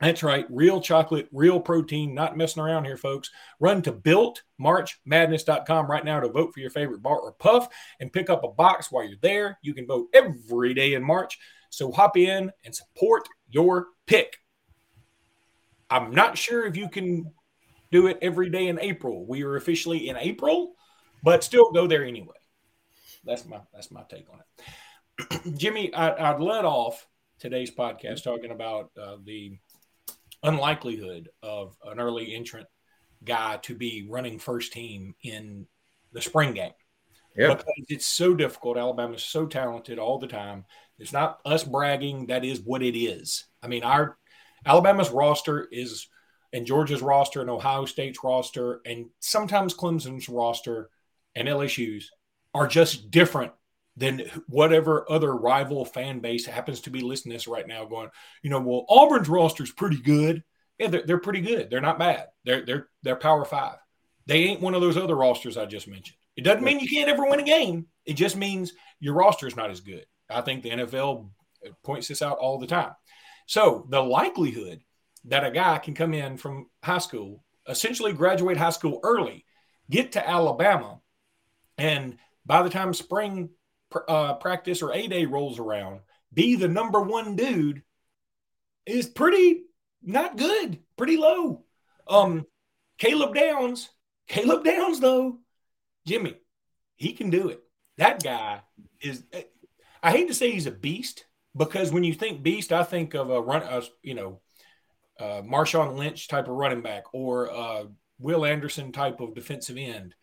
That's 0.00 0.22
right. 0.22 0.46
Real 0.48 0.80
chocolate, 0.80 1.28
real 1.32 1.58
protein, 1.58 2.14
not 2.14 2.36
messing 2.36 2.62
around 2.62 2.84
here, 2.84 2.96
folks. 2.96 3.30
Run 3.58 3.82
to 3.82 3.92
builtmarchmadness.com 3.92 5.90
right 5.90 6.04
now 6.04 6.20
to 6.20 6.28
vote 6.28 6.54
for 6.54 6.60
your 6.60 6.70
favorite 6.70 7.02
bar 7.02 7.18
or 7.18 7.32
puff 7.32 7.68
and 7.98 8.12
pick 8.12 8.30
up 8.30 8.44
a 8.44 8.48
box 8.48 8.92
while 8.92 9.04
you're 9.04 9.18
there. 9.22 9.58
You 9.60 9.74
can 9.74 9.86
vote 9.86 10.06
every 10.14 10.72
day 10.72 10.94
in 10.94 11.02
March. 11.02 11.38
So 11.70 11.90
hop 11.90 12.16
in 12.16 12.52
and 12.64 12.74
support 12.74 13.28
your 13.50 13.88
pick. 14.06 14.36
I'm 15.90 16.12
not 16.12 16.38
sure 16.38 16.64
if 16.66 16.76
you 16.76 16.88
can 16.88 17.32
do 17.90 18.06
it 18.06 18.18
every 18.22 18.50
day 18.50 18.68
in 18.68 18.78
April. 18.78 19.26
We 19.26 19.42
are 19.42 19.56
officially 19.56 20.08
in 20.08 20.16
April, 20.16 20.74
but 21.24 21.42
still 21.42 21.72
go 21.72 21.86
there 21.86 22.04
anyway. 22.04 22.36
That's 23.24 23.44
my 23.46 23.60
that's 23.74 23.90
my 23.90 24.02
take 24.08 24.26
on 24.30 24.40
it. 24.40 25.56
Jimmy, 25.58 25.92
I, 25.92 26.32
would 26.32 26.42
led 26.42 26.64
off 26.64 27.06
today's 27.38 27.70
podcast 27.70 28.22
talking 28.22 28.50
about 28.50 28.90
uh, 29.00 29.16
the 29.24 29.58
unlikelihood 30.42 31.28
of 31.42 31.76
an 31.84 32.00
early 32.00 32.34
entrant 32.34 32.66
guy 33.24 33.58
to 33.62 33.74
be 33.74 34.06
running 34.08 34.38
first 34.38 34.72
team 34.72 35.14
in 35.22 35.66
the 36.12 36.22
spring 36.22 36.54
game. 36.54 36.72
Yeah. 37.36 37.54
Because 37.54 37.66
it's 37.88 38.06
so 38.06 38.34
difficult. 38.34 38.78
Alabama's 38.78 39.24
so 39.24 39.46
talented 39.46 39.98
all 39.98 40.18
the 40.18 40.26
time. 40.26 40.64
It's 40.98 41.12
not 41.12 41.38
us 41.44 41.62
bragging. 41.64 42.26
That 42.26 42.44
is 42.44 42.60
what 42.60 42.82
it 42.82 42.98
is. 42.98 43.44
I 43.62 43.68
mean, 43.68 43.84
our 43.84 44.16
Alabama's 44.66 45.10
roster 45.10 45.68
is, 45.70 46.08
and 46.52 46.66
Georgia's 46.66 47.02
roster, 47.02 47.40
and 47.40 47.50
Ohio 47.50 47.84
State's 47.84 48.24
roster, 48.24 48.80
and 48.84 49.06
sometimes 49.20 49.74
Clemson's 49.74 50.28
roster 50.28 50.90
and 51.36 51.46
LSU's 51.46 52.10
are 52.54 52.66
just 52.66 53.10
different 53.10 53.52
than 53.98 54.22
whatever 54.46 55.10
other 55.10 55.34
rival 55.34 55.84
fan 55.84 56.20
base 56.20 56.46
happens 56.46 56.80
to 56.82 56.90
be 56.90 57.00
listening 57.00 57.32
to 57.32 57.36
this 57.36 57.48
right 57.48 57.66
now 57.66 57.84
going, 57.84 58.08
you 58.42 58.50
know, 58.50 58.60
well, 58.60 58.86
Auburn's 58.88 59.28
roster 59.28 59.64
is 59.64 59.72
pretty 59.72 60.00
good. 60.00 60.44
Yeah, 60.78 60.86
they're, 60.86 61.02
they're 61.04 61.18
pretty 61.18 61.40
good. 61.40 61.68
They're 61.68 61.80
not 61.80 61.98
bad. 61.98 62.26
They're 62.44 62.64
they're 62.64 62.88
they're 63.02 63.16
power 63.16 63.44
five. 63.44 63.76
They 64.26 64.44
ain't 64.44 64.60
one 64.60 64.74
of 64.74 64.80
those 64.80 64.96
other 64.96 65.16
rosters 65.16 65.56
I 65.56 65.66
just 65.66 65.88
mentioned. 65.88 66.16
It 66.36 66.44
doesn't 66.44 66.62
mean 66.62 66.78
you 66.78 66.88
can't 66.88 67.10
ever 67.10 67.24
win 67.24 67.40
a 67.40 67.44
game. 67.44 67.86
It 68.06 68.14
just 68.14 68.36
means 68.36 68.72
your 69.00 69.14
roster 69.14 69.48
is 69.48 69.56
not 69.56 69.70
as 69.70 69.80
good. 69.80 70.06
I 70.30 70.42
think 70.42 70.62
the 70.62 70.70
NFL 70.70 71.30
points 71.82 72.06
this 72.06 72.22
out 72.22 72.38
all 72.38 72.58
the 72.58 72.66
time. 72.66 72.92
So 73.46 73.86
the 73.88 74.00
likelihood 74.00 74.80
that 75.24 75.44
a 75.44 75.50
guy 75.50 75.78
can 75.78 75.94
come 75.94 76.14
in 76.14 76.36
from 76.36 76.66
high 76.84 76.98
school, 76.98 77.42
essentially 77.66 78.12
graduate 78.12 78.56
high 78.56 78.70
school 78.70 79.00
early, 79.02 79.44
get 79.90 80.12
to 80.12 80.28
Alabama, 80.28 81.00
and 81.76 82.18
by 82.46 82.62
the 82.62 82.70
time 82.70 82.94
spring 82.94 83.50
uh, 84.08 84.34
practice 84.34 84.82
or 84.82 84.92
A 84.92 85.06
day 85.06 85.24
rolls 85.24 85.58
around, 85.58 86.00
be 86.32 86.54
the 86.54 86.68
number 86.68 87.00
one 87.00 87.36
dude 87.36 87.82
is 88.86 89.06
pretty 89.06 89.64
not 90.02 90.36
good, 90.36 90.80
pretty 90.96 91.16
low. 91.16 91.64
Um, 92.06 92.46
Caleb 92.98 93.34
Downs, 93.34 93.88
Caleb 94.28 94.64
Downs 94.64 95.00
though, 95.00 95.38
Jimmy, 96.06 96.36
he 96.96 97.12
can 97.12 97.30
do 97.30 97.48
it. 97.48 97.62
That 97.96 98.22
guy 98.22 98.62
is. 99.00 99.24
I 100.02 100.12
hate 100.12 100.28
to 100.28 100.34
say 100.34 100.50
he's 100.50 100.66
a 100.66 100.70
beast 100.70 101.26
because 101.56 101.90
when 101.90 102.04
you 102.04 102.14
think 102.14 102.42
beast, 102.42 102.72
I 102.72 102.84
think 102.84 103.14
of 103.14 103.30
a 103.30 103.40
run, 103.40 103.62
a, 103.62 103.82
you 104.02 104.14
know, 104.14 104.40
uh, 105.18 105.42
Marshawn 105.42 105.96
Lynch 105.96 106.28
type 106.28 106.46
of 106.46 106.54
running 106.54 106.82
back 106.82 107.04
or 107.12 107.50
uh, 107.52 107.84
Will 108.20 108.44
Anderson 108.44 108.92
type 108.92 109.20
of 109.20 109.34
defensive 109.34 109.76
end. 109.76 110.14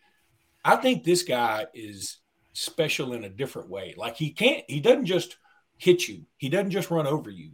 I 0.64 0.78
think 0.78 1.04
this 1.04 1.24
guy 1.24 1.68
is 1.74 2.18
special 2.56 3.14
in 3.14 3.24
a 3.24 3.30
different 3.30 3.70
way. 3.70 3.94
Like 3.98 4.16
he 4.16 4.32
can't, 4.32 4.64
he 4.68 4.80
doesn't 4.80 5.06
just 5.06 5.38
hit 5.78 6.08
you. 6.08 6.26
He 6.38 6.50
doesn't 6.50 6.72
just 6.72 6.92
run 6.92 7.08
over 7.08 7.30
you. 7.30 7.52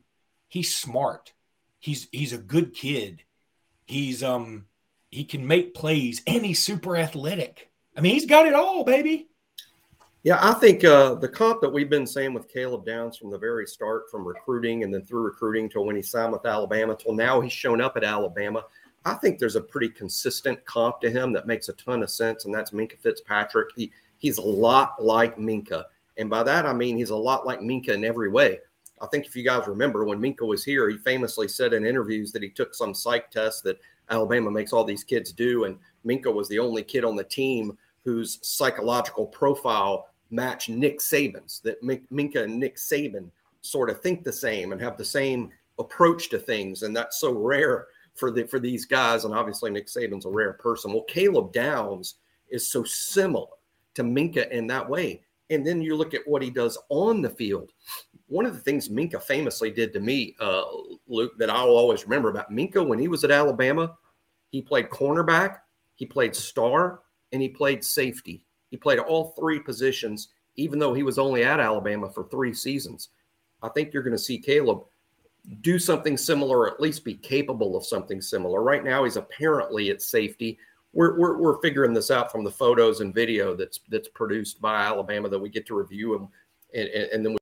He's 0.48 0.76
smart. 0.76 1.34
He's 1.80 2.08
he's 2.12 2.34
a 2.34 2.38
good 2.38 2.74
kid. 2.74 3.24
He's 3.86 4.24
um 4.24 4.66
he 5.10 5.26
can 5.26 5.46
make 5.46 5.74
plays 5.74 6.22
and 6.28 6.46
he's 6.46 6.64
super 6.64 6.96
athletic. 6.96 7.70
I 7.98 8.02
mean, 8.02 8.14
he's 8.14 8.26
got 8.26 8.46
it 8.46 8.54
all, 8.54 8.84
baby. 8.84 9.28
Yeah, 10.24 10.38
I 10.40 10.54
think 10.54 10.84
uh, 10.84 11.16
the 11.16 11.28
comp 11.28 11.62
that 11.62 11.74
we've 11.74 11.90
been 11.90 12.06
saying 12.06 12.36
with 12.36 12.48
Caleb 12.48 12.86
Downs 12.86 13.18
from 13.18 13.32
the 13.32 13.40
very 13.40 13.66
start, 13.66 14.04
from 14.12 14.26
recruiting 14.26 14.84
and 14.84 14.94
then 14.94 15.04
through 15.04 15.24
recruiting 15.24 15.68
till 15.68 15.84
when 15.84 15.96
he 15.96 16.04
signed 16.04 16.32
with 16.32 16.46
Alabama 16.46 16.96
till 16.96 17.16
now 17.16 17.42
he's 17.42 17.52
shown 17.52 17.82
up 17.82 17.98
at 17.98 18.04
Alabama. 18.04 18.64
I 19.04 19.16
think 19.16 19.40
there's 19.40 19.56
a 19.56 19.62
pretty 19.62 19.90
consistent 19.90 20.64
comp 20.66 21.02
to 21.02 21.10
him 21.10 21.34
that 21.34 21.48
makes 21.48 21.70
a 21.70 21.74
ton 21.74 22.04
of 22.04 22.12
sense, 22.12 22.46
and 22.46 22.54
that's 22.54 22.70
Minkah 22.70 23.00
Fitzpatrick. 23.00 23.70
He 23.76 23.92
he's 24.22 24.38
a 24.38 24.42
lot 24.42 25.04
like 25.04 25.36
Minkah. 25.36 25.84
And 26.18 26.30
by 26.30 26.44
that, 26.44 26.68
I 26.68 26.74
mean 26.74 26.96
he's 26.96 27.10
a 27.10 27.16
lot 27.16 27.46
like 27.46 27.60
Minkah 27.60 27.90
in 27.90 28.06
every 28.06 28.30
way. 28.30 28.60
I 29.02 29.08
think 29.08 29.26
if 29.26 29.36
you 29.36 29.44
guys 29.44 29.68
remember 29.68 30.06
when 30.06 30.20
Minkah 30.20 30.48
was 30.48 30.64
here, 30.64 30.88
he 30.88 30.98
famously 30.98 31.48
said 31.48 31.74
in 31.74 31.88
interviews 31.88 32.32
that 32.32 32.44
he 32.44 32.50
took 32.50 32.76
some 32.76 32.94
psych 32.94 33.32
test 33.32 33.64
that 33.64 33.80
Alabama 34.12 34.52
makes 34.52 34.74
all 34.74 34.84
these 34.84 35.04
kids 35.04 35.34
do. 35.34 35.64
And 35.64 35.80
Minkah 36.06 36.34
was 36.34 36.48
the 36.50 36.60
only 36.60 36.84
kid 36.84 37.04
on 37.04 37.16
the 37.16 37.24
team 37.24 37.76
whose 38.06 38.38
psychological 38.44 39.26
profile 39.26 40.08
matched 40.30 40.70
Nick 40.70 41.00
Saban's, 41.00 41.62
that 41.62 41.82
Minkah 41.84 42.44
and 42.44 42.60
Nick 42.60 42.76
Saban 42.76 43.32
sort 43.62 43.90
of 43.90 44.02
think 44.02 44.24
the 44.24 44.32
same 44.32 44.72
and 44.72 44.80
have 44.80 44.98
the 44.98 45.06
same 45.06 45.50
approach 45.80 46.30
to 46.30 46.38
things. 46.38 46.84
And 46.84 46.96
that's 46.96 47.20
so 47.20 47.32
rare 47.32 47.88
for 48.14 48.30
the 48.30 48.46
for 48.46 48.60
these 48.60 48.86
guys. 48.86 49.26
And 49.26 49.34
obviously 49.34 49.72
Nick 49.72 49.88
Saban's 49.88 50.26
a 50.26 50.30
rare 50.30 50.54
person. 50.54 50.94
Well, 50.94 51.06
Caleb 51.06 51.54
Downs 51.54 52.16
is 52.52 52.68
so 52.68 52.84
similar 52.84 53.48
to 53.96 54.04
Minkah 54.04 54.50
in 54.52 54.68
that 54.68 54.88
way. 54.88 55.22
And 55.50 55.68
then 55.68 55.82
you 55.82 55.96
look 55.96 56.14
at 56.14 56.26
what 56.26 56.42
he 56.42 56.50
does 56.50 56.78
on 56.90 57.22
the 57.22 57.30
field. 57.30 57.72
One 58.28 58.46
of 58.46 58.54
the 58.54 58.62
things 58.62 58.88
Minkah 58.88 59.22
famously 59.22 59.70
did 59.70 59.92
to 59.94 60.00
me, 60.00 60.36
uh, 60.40 60.64
Luke, 61.08 61.34
that 61.38 61.50
I'll 61.50 61.68
always 61.68 62.06
remember 62.06 62.30
about 62.30 62.52
Minkah 62.52 62.88
when 62.88 63.00
he 63.00 63.10
was 63.10 63.24
at 63.26 63.32
Alabama, 63.32 63.98
he 64.52 64.62
played 64.62 64.90
cornerback, 64.90 65.58
he 65.96 66.06
played 66.06 66.36
star, 66.36 67.02
and 67.34 67.42
he 67.42 67.50
played 67.50 67.84
safety. 67.84 68.46
He 68.70 68.78
played 68.78 69.00
all 69.00 69.34
three 69.38 69.60
positions, 69.60 70.30
even 70.56 70.80
though 70.80 70.94
he 70.94 71.04
was 71.04 71.20
only 71.20 71.44
at 71.44 71.60
Alabama 71.60 72.10
for 72.10 72.28
three 72.30 72.54
seasons. 72.54 73.10
I 73.62 73.70
think 73.70 73.94
you're 73.94 74.04
going 74.04 74.16
to 74.16 74.24
see 74.24 74.38
Caleb 74.38 74.84
do 75.62 75.80
something 75.80 76.18
similar, 76.18 76.60
or 76.60 76.72
at 76.72 76.80
least 76.80 77.04
be 77.04 77.16
capable 77.16 77.76
of 77.76 77.86
something 77.86 78.22
similar. 78.22 78.64
Right 78.64 78.84
now, 78.84 79.04
he's 79.04 79.18
apparently 79.18 79.90
at 79.90 80.02
safety 80.02 80.58
we're, 80.94 81.18
we're, 81.18 81.38
we're 81.38 81.62
figuring 81.62 81.94
this 81.94 82.12
out 82.12 82.32
from 82.32 82.44
the 82.44 82.52
photos 82.52 83.02
and 83.02 83.14
video 83.14 83.56
that's 83.56 83.80
that's 83.90 84.10
produced 84.10 84.62
by 84.62 84.84
Alabama 84.84 85.30
that 85.30 85.40
we 85.40 85.50
get 85.50 85.66
to 85.68 85.76
review 85.76 86.16
and 86.16 86.28
and, 86.74 86.88
and 86.90 87.26
then 87.26 87.34
we 87.34 87.38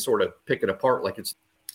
sort 0.00 0.22
of 0.22 0.32
pick 0.46 0.62
it 0.62 0.68
apart 0.68 1.04
like 1.04 1.18
it's. 1.18 1.34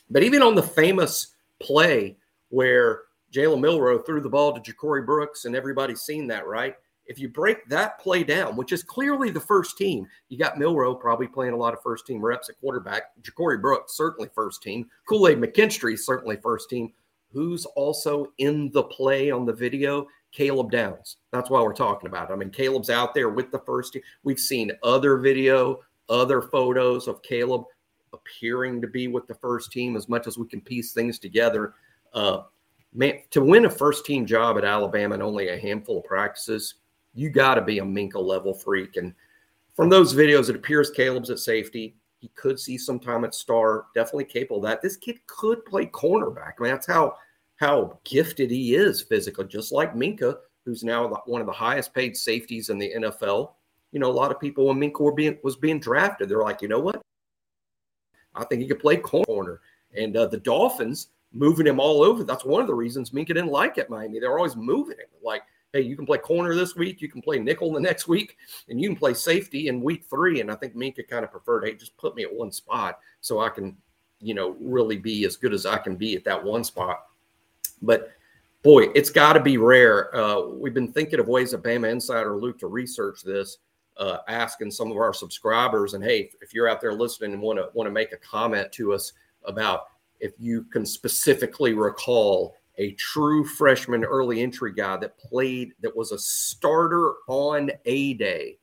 But 0.09 0.23
even 0.23 0.41
on 0.41 0.55
the 0.55 0.63
famous 0.63 1.35
play 1.59 2.17
where 2.49 3.03
Jalen 3.31 3.59
Milrow 3.59 4.05
threw 4.05 4.21
the 4.21 4.29
ball 4.29 4.53
to 4.57 4.73
Ja'Corey 4.73 5.05
Brooks 5.05 5.45
and 5.45 5.55
everybody's 5.55 6.01
seen 6.01 6.27
that, 6.27 6.47
right? 6.47 6.75
If 7.07 7.19
you 7.19 7.29
break 7.29 7.67
that 7.69 7.99
play 7.99 8.23
down, 8.23 8.55
which 8.55 8.71
is 8.71 8.81
clearly 8.81 9.29
the 9.29 9.39
first 9.39 9.77
team, 9.77 10.07
you 10.29 10.37
got 10.39 10.55
Milrow 10.55 10.99
probably 10.99 11.27
playing 11.27 11.53
a 11.53 11.57
lot 11.57 11.73
of 11.73 11.81
first 11.83 12.07
team 12.07 12.23
reps 12.23 12.49
at 12.49 12.59
quarterback. 12.59 13.15
Ja'Corey 13.21 13.61
Brooks 13.61 13.95
certainly 13.95 14.29
first 14.33 14.63
team. 14.63 14.87
Kool 15.07 15.27
Aid 15.27 15.39
McKinstry 15.39 15.97
certainly 15.97 16.37
first 16.37 16.69
team. 16.69 16.93
Who's 17.31 17.65
also 17.65 18.31
in 18.37 18.71
the 18.71 18.83
play 18.83 19.29
on 19.29 19.45
the 19.45 19.53
video? 19.53 20.07
Caleb 20.35 20.69
Downs. 20.69 21.17
That's 21.31 21.49
why 21.49 21.61
we're 21.61 21.73
talking 21.73 22.07
about. 22.07 22.29
I 22.29 22.35
mean, 22.35 22.49
Caleb's 22.49 22.89
out 22.89 23.13
there 23.13 23.29
with 23.29 23.51
the 23.51 23.59
first 23.59 23.93
team. 23.93 24.01
We've 24.23 24.39
seen 24.39 24.71
other 24.83 25.17
video, 25.17 25.79
other 26.09 26.41
photos 26.41 27.07
of 27.07 27.23
Caleb 27.23 27.63
appearing 28.11 28.81
to 28.81 28.87
be 28.87 29.07
with 29.07 29.27
the 29.27 29.35
first 29.35 29.71
team 29.71 29.95
as 29.95 30.09
much 30.09 30.27
as 30.27 30.37
we 30.37 30.45
can 30.45 30.59
piece 30.59 30.91
things 30.91 31.19
together. 31.19 31.73
Uh, 32.13 32.43
man, 32.93 33.19
to 33.31 33.41
win 33.41 33.65
a 33.65 33.69
first 33.69 34.05
team 34.05 34.25
job 34.25 34.57
at 34.57 34.65
Alabama 34.65 35.15
in 35.15 35.21
only 35.21 35.47
a 35.47 35.57
handful 35.57 35.99
of 35.99 36.03
practices, 36.03 36.75
you 37.13 37.29
got 37.29 37.55
to 37.55 37.61
be 37.61 37.79
a 37.79 37.83
Minkah 37.83 38.21
level 38.21 38.53
freak. 38.53 38.97
And 38.97 39.13
from 39.73 39.89
those 39.89 40.13
videos, 40.13 40.49
it 40.49 40.55
appears 40.57 40.91
Caleb's 40.91 41.29
at 41.29 41.39
safety. 41.39 41.95
He 42.19 42.27
could 42.35 42.59
see 42.59 42.77
some 42.77 42.99
time 42.99 43.23
at 43.23 43.33
star. 43.33 43.85
Definitely 43.95 44.25
capable 44.25 44.57
of 44.57 44.63
that. 44.63 44.81
This 44.81 44.97
kid 44.97 45.25
could 45.27 45.63
play 45.65 45.85
cornerback. 45.85 46.53
I 46.59 46.63
mean, 46.63 46.71
that's 46.71 46.87
how 46.87 47.15
how 47.57 47.99
gifted 48.03 48.51
he 48.51 48.75
is 48.75 49.01
physically, 49.01 49.45
just 49.45 49.71
like 49.71 49.95
Minkah, 49.95 50.37
who's 50.65 50.83
now 50.83 51.07
one 51.25 51.41
of 51.41 51.47
the 51.47 51.53
highest 51.53 51.93
paid 51.93 52.17
safeties 52.17 52.69
in 52.69 52.77
the 52.77 52.91
NFL. 52.95 53.53
You 53.91 53.99
know, 53.99 54.09
a 54.09 54.11
lot 54.11 54.31
of 54.31 54.39
people 54.39 54.67
when 54.67 54.77
Minkah 54.77 55.15
being 55.15 55.37
was 55.43 55.55
being 55.55 55.79
drafted, 55.79 56.27
they're 56.27 56.41
like, 56.41 56.61
you 56.61 56.67
know 56.67 56.79
what? 56.79 57.01
I 58.33 58.43
think 58.45 58.61
he 58.61 58.67
could 58.67 58.79
play 58.79 58.97
corner. 58.97 59.61
And 59.95 60.17
uh, 60.17 60.25
the 60.27 60.37
Dolphins 60.37 61.09
moving 61.31 61.67
him 61.67 61.79
all 61.79 62.03
over. 62.03 62.23
That's 62.23 62.45
one 62.45 62.61
of 62.61 62.67
the 62.67 62.73
reasons 62.73 63.11
Minkah 63.11 63.27
didn't 63.27 63.47
like 63.47 63.77
it, 63.77 63.89
Miami. 63.89 64.19
They're 64.19 64.37
always 64.37 64.55
moving 64.55 64.97
him. 64.97 65.07
Like, 65.23 65.43
hey, 65.73 65.81
you 65.81 65.95
can 65.95 66.05
play 66.05 66.17
corner 66.17 66.55
this 66.55 66.75
week, 66.75 67.01
you 67.01 67.09
can 67.09 67.21
play 67.21 67.37
nickel 67.37 67.73
the 67.73 67.79
next 67.79 68.07
week, 68.07 68.37
and 68.69 68.81
you 68.81 68.87
can 68.89 68.97
play 68.97 69.13
safety 69.13 69.67
in 69.67 69.81
week 69.81 70.05
three. 70.09 70.39
And 70.39 70.49
I 70.49 70.55
think 70.55 70.75
Minkah 70.75 71.07
kind 71.07 71.25
of 71.25 71.31
preferred, 71.31 71.65
hey, 71.65 71.75
just 71.75 71.97
put 71.97 72.15
me 72.15 72.23
at 72.23 72.33
one 72.33 72.51
spot 72.51 72.99
so 73.19 73.41
I 73.41 73.49
can, 73.49 73.75
you 74.19 74.33
know, 74.33 74.55
really 74.61 74.97
be 74.97 75.25
as 75.25 75.35
good 75.35 75.53
as 75.53 75.65
I 75.65 75.77
can 75.77 75.97
be 75.97 76.15
at 76.15 76.23
that 76.23 76.41
one 76.41 76.63
spot. 76.63 77.03
But 77.85 78.11
boy, 78.63 78.87
it's 78.95 79.09
got 79.09 79.33
to 79.33 79.39
be 79.39 79.57
rare. 79.57 80.15
Uh, 80.15 80.41
we've 80.47 80.73
been 80.73 80.91
thinking 80.91 81.19
of 81.19 81.27
ways 81.27 81.53
of 81.53 81.61
Bama 81.61 81.89
Insider 81.89 82.35
Luke 82.37 82.59
to 82.59 82.67
research 82.67 83.21
this, 83.21 83.59
uh, 83.97 84.17
asking 84.27 84.71
some 84.71 84.91
of 84.91 84.97
our 84.97 85.13
subscribers, 85.13 85.93
and 85.93 86.03
hey, 86.03 86.31
if 86.41 86.53
you're 86.53 86.67
out 86.67 86.81
there 86.81 86.93
listening 86.93 87.33
and 87.33 87.41
want 87.41 87.59
to 87.59 87.69
want 87.73 87.87
to 87.87 87.91
make 87.91 88.11
a 88.11 88.17
comment 88.17 88.71
to 88.73 88.93
us 88.93 89.13
about 89.45 89.87
if 90.19 90.33
you 90.39 90.63
can 90.63 90.85
specifically 90.85 91.73
recall 91.73 92.55
a 92.77 92.91
true 92.93 93.45
freshman 93.45 94.03
early 94.03 94.41
entry 94.41 94.73
guy 94.73 94.97
that 94.97 95.17
played 95.17 95.73
that 95.81 95.95
was 95.95 96.11
a 96.11 96.19
starter 96.19 97.13
on 97.27 97.71
a 97.85 98.13
day. 98.15 98.57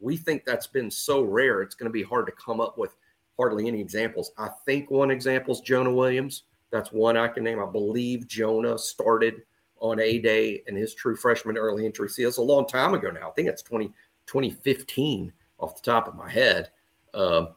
We 0.00 0.16
think 0.16 0.44
that's 0.44 0.66
been 0.66 0.90
so 0.90 1.22
rare, 1.22 1.62
it's 1.62 1.74
going 1.74 1.88
to 1.88 1.92
be 1.92 2.02
hard 2.02 2.26
to 2.26 2.32
come 2.32 2.60
up 2.60 2.76
with 2.76 2.94
hardly 3.38 3.66
any 3.66 3.80
examples. 3.80 4.32
I 4.36 4.50
think 4.66 4.90
one 4.90 5.10
example 5.10 5.54
is 5.54 5.60
Jonah 5.60 5.92
Williams. 5.92 6.44
That's 6.72 6.90
one 6.90 7.16
I 7.16 7.28
can 7.28 7.44
name. 7.44 7.60
I 7.60 7.66
believe 7.66 8.26
Jonah 8.26 8.78
started 8.78 9.42
on 9.78 10.00
a 10.00 10.18
day 10.18 10.62
and 10.66 10.76
his 10.76 10.94
true 10.94 11.14
freshman 11.14 11.58
early 11.58 11.84
entry. 11.84 12.08
See, 12.08 12.22
it's 12.22 12.38
a 12.38 12.42
long 12.42 12.66
time 12.66 12.94
ago 12.94 13.10
now. 13.10 13.28
I 13.28 13.32
think 13.32 13.48
it's 13.48 13.62
20, 13.62 13.88
2015 14.26 15.32
off 15.58 15.76
the 15.76 15.82
top 15.82 16.08
of 16.08 16.16
my 16.16 16.30
head. 16.30 16.70
Um, 17.14 17.50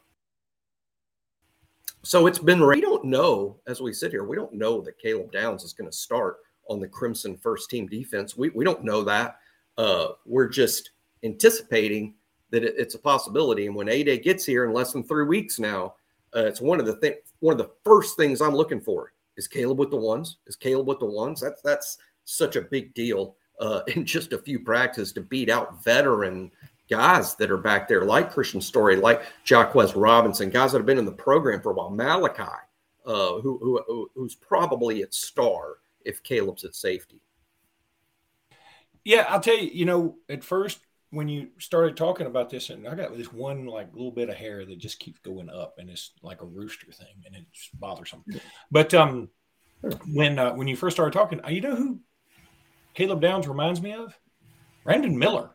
so 2.03 2.27
it's 2.27 2.39
been, 2.39 2.65
we 2.65 2.81
don't 2.81 3.05
know 3.05 3.57
as 3.67 3.81
we 3.81 3.93
sit 3.93 4.11
here, 4.11 4.25
we 4.25 4.35
don't 4.35 4.53
know 4.53 4.81
that 4.81 4.99
Caleb 4.99 5.31
Downs 5.31 5.63
is 5.63 5.73
going 5.73 5.89
to 5.89 5.95
start 5.95 6.37
on 6.69 6.79
the 6.79 6.87
Crimson 6.87 7.37
first 7.37 7.69
team 7.69 7.87
defense. 7.87 8.35
We, 8.35 8.49
we 8.49 8.65
don't 8.65 8.83
know 8.83 9.01
that. 9.03 9.39
Uh, 9.77 10.09
we're 10.25 10.49
just 10.49 10.91
anticipating 11.23 12.15
that 12.51 12.63
it, 12.63 12.75
it's 12.77 12.95
a 12.95 12.99
possibility. 12.99 13.65
And 13.65 13.75
when 13.75 13.89
A 13.89 14.03
Day 14.03 14.19
gets 14.19 14.45
here 14.45 14.65
in 14.65 14.73
less 14.73 14.91
than 14.91 15.03
three 15.03 15.25
weeks 15.25 15.57
now, 15.57 15.95
uh, 16.35 16.45
it's 16.45 16.61
one 16.61 16.79
of 16.79 16.85
the 16.85 16.95
things, 16.97 17.17
one 17.39 17.53
of 17.53 17.57
the 17.57 17.71
first 17.83 18.17
things 18.17 18.41
I'm 18.41 18.55
looking 18.55 18.81
for 18.81 19.13
is 19.37 19.47
Caleb 19.47 19.79
with 19.79 19.91
the 19.91 19.97
ones. 19.97 20.37
Is 20.47 20.55
Caleb 20.55 20.87
with 20.87 20.99
the 20.99 21.05
ones? 21.05 21.41
That's 21.41 21.61
that's 21.61 21.97
such 22.25 22.55
a 22.55 22.61
big 22.61 22.93
deal 22.93 23.35
uh, 23.59 23.81
in 23.95 24.05
just 24.05 24.33
a 24.33 24.37
few 24.37 24.59
practices 24.59 25.13
to 25.13 25.21
beat 25.21 25.49
out 25.49 25.83
veteran 25.83 26.51
guys 26.89 27.35
that 27.35 27.49
are 27.49 27.57
back 27.57 27.87
there, 27.87 28.05
like 28.05 28.33
Kristian 28.33 28.61
Story, 28.61 28.95
like 28.95 29.23
Jacquez 29.43 29.95
Robinson, 29.95 30.49
guys 30.49 30.71
that 30.71 30.79
have 30.79 30.85
been 30.85 30.99
in 30.99 31.05
the 31.05 31.11
program 31.11 31.61
for 31.61 31.71
a 31.71 31.73
while. 31.73 31.89
Malachi, 31.89 32.43
uh, 33.05 33.39
who, 33.39 33.57
who 33.87 34.09
who's 34.13 34.35
probably 34.35 35.03
at 35.03 35.13
star 35.13 35.77
if 36.03 36.21
Caleb's 36.23 36.63
at 36.63 36.75
safety. 36.75 37.21
Yeah, 39.03 39.25
I'll 39.29 39.39
tell 39.39 39.57
you. 39.57 39.69
You 39.71 39.85
know, 39.85 40.17
at 40.29 40.43
first 40.43 40.79
when 41.15 41.29
you 41.29 41.47
started 41.59 41.95
talking 41.95 42.27
about 42.27 42.49
this, 42.49 42.69
and 42.69 42.87
I 42.87 42.93
got 42.93 43.17
this 43.17 43.31
one 43.31 43.65
like 43.65 43.93
little 43.93 44.11
bit 44.11 44.29
of 44.29 44.35
hair 44.35 44.65
that 44.65 44.77
just 44.77 44.99
keeps 44.99 45.19
going 45.19 45.49
up, 45.49 45.75
and 45.77 45.89
it's 45.89 46.11
like 46.21 46.41
a 46.41 46.45
rooster 46.45 46.91
thing, 46.91 47.23
and 47.25 47.35
it's 47.35 47.69
bothersome. 47.73 48.23
But 48.69 48.93
um, 48.93 49.29
when 50.13 50.37
uh, 50.37 50.53
when 50.53 50.67
you 50.67 50.75
first 50.75 50.95
started 50.95 51.17
talking, 51.17 51.39
uh, 51.43 51.49
you 51.49 51.61
know 51.61 51.75
who 51.75 51.99
Caleb 52.93 53.21
Downs 53.21 53.47
reminds 53.47 53.81
me 53.81 53.93
of? 53.93 54.17
Brandon 54.83 55.17
Miller. 55.17 55.51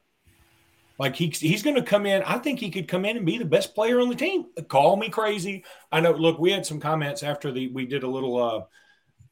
Like 0.98 1.16
he, 1.16 1.28
he's 1.28 1.62
going 1.62 1.76
to 1.76 1.82
come 1.82 2.04
in. 2.04 2.22
I 2.24 2.38
think 2.38 2.58
he 2.58 2.70
could 2.70 2.88
come 2.88 3.04
in 3.04 3.16
and 3.16 3.24
be 3.24 3.38
the 3.38 3.44
best 3.44 3.74
player 3.74 4.00
on 4.00 4.10
the 4.10 4.14
team. 4.14 4.46
Call 4.68 4.96
me 4.96 5.08
crazy. 5.08 5.64
I 5.90 6.00
know. 6.00 6.12
Look, 6.12 6.38
we 6.38 6.50
had 6.50 6.66
some 6.66 6.80
comments 6.80 7.22
after 7.22 7.52
the 7.52 7.68
we 7.68 7.86
did 7.86 8.02
a 8.02 8.08
little 8.08 8.42
uh, 8.42 8.64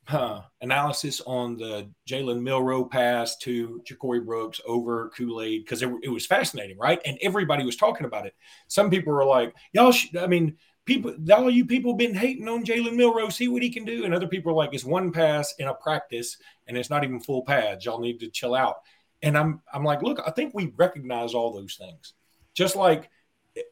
uh, 0.09 0.41
analysis 0.63 1.21
on 1.27 1.57
the 1.57 1.89
Jalen 2.09 2.41
Milrow 2.41 2.91
pass 2.91 3.37
to 3.39 3.83
Ja'Corey 3.87 4.25
Brooks 4.25 4.61
over 4.67 5.11
Kool 5.11 5.43
Aid 5.43 5.65
because 5.65 5.83
it, 5.83 5.91
it, 6.03 6.09
was 6.09 6.27
fascinating, 6.27 6.79
right? 6.79 7.01
And 7.05 7.19
everybody 7.21 7.65
was 7.65 7.77
talking 7.77 8.07
about 8.07 8.27
it. 8.27 8.35
Some 8.69 8.89
people 8.91 9.13
were 9.13 9.25
like, 9.25 9.55
"Y'all," 9.73 9.93
I 10.19 10.27
mean, 10.27 10.57
people, 10.87 11.15
all 11.33 11.51
you 11.51 11.67
people 11.67 11.93
been 11.95 12.15
hating 12.15 12.49
on 12.49 12.65
Jalen 12.65 12.95
Milrow, 12.95 13.31
See 13.31 13.49
what 13.49 13.63
he 13.63 13.71
can 13.71 13.85
do, 13.85 14.05
and 14.05 14.15
other 14.15 14.29
people 14.29 14.51
are 14.53 14.57
like, 14.57 14.71
"It's 14.73 14.85
one 14.85 15.13
pass 15.13 15.55
in 15.59 15.69
a 15.69 15.75
practice, 15.75 16.39
and 16.67 16.77
it's 16.77 16.91
not 16.91 17.05
even 17.05 17.21
full 17.21 17.43
pads. 17.43 17.85
Y'all 17.85 18.01
need 18.01 18.21
to 18.21 18.31
chill 18.31 18.55
out." 18.55 18.77
And 19.23 19.37
I'm, 19.37 19.61
I'm 19.73 19.85
like, 19.85 20.01
look, 20.03 20.21
I 20.25 20.31
think 20.31 20.55
we 20.55 20.73
recognize 20.77 21.35
all 21.35 21.53
those 21.53 21.75
things, 21.75 22.15
just 22.55 22.77
like 22.77 23.11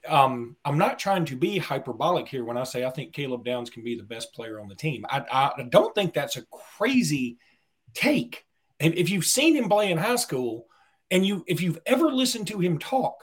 um, 0.09 0.57
I'm 0.65 0.79
not 0.79 0.99
trying 0.99 1.25
to 1.27 1.37
be 1.37 1.59
hyperbolic 1.59 2.29
here 2.29 2.45
when 2.45 2.57
I 2.57 2.65
say 2.65 2.85
I 2.85 2.91
think 2.91 3.13
Caleb 3.13 3.45
Downs 3.45 3.71
can 3.71 3.83
be 3.83 3.97
the 3.97 4.03
best 4.03 4.33
player 4.33 4.61
on 4.61 4.69
the 4.69 4.75
team. 4.75 5.05
I, 5.09 5.25
I 5.59 5.63
don't 5.69 5.95
think 5.95 6.15
that's 6.15 6.37
a 6.37 6.47
crazy 6.77 7.39
take. 7.95 8.45
And 8.81 8.95
if 8.95 9.11
you've 9.11 9.25
seen 9.25 9.57
him 9.57 9.69
play 9.69 9.91
in 9.91 9.99
high 9.99 10.17
school, 10.17 10.67
and 11.11 11.25
you 11.25 11.45
if 11.47 11.61
you've 11.61 11.79
ever 11.87 12.11
listened 12.11 12.49
to 12.49 12.59
him 12.59 12.79
talk, 12.79 13.17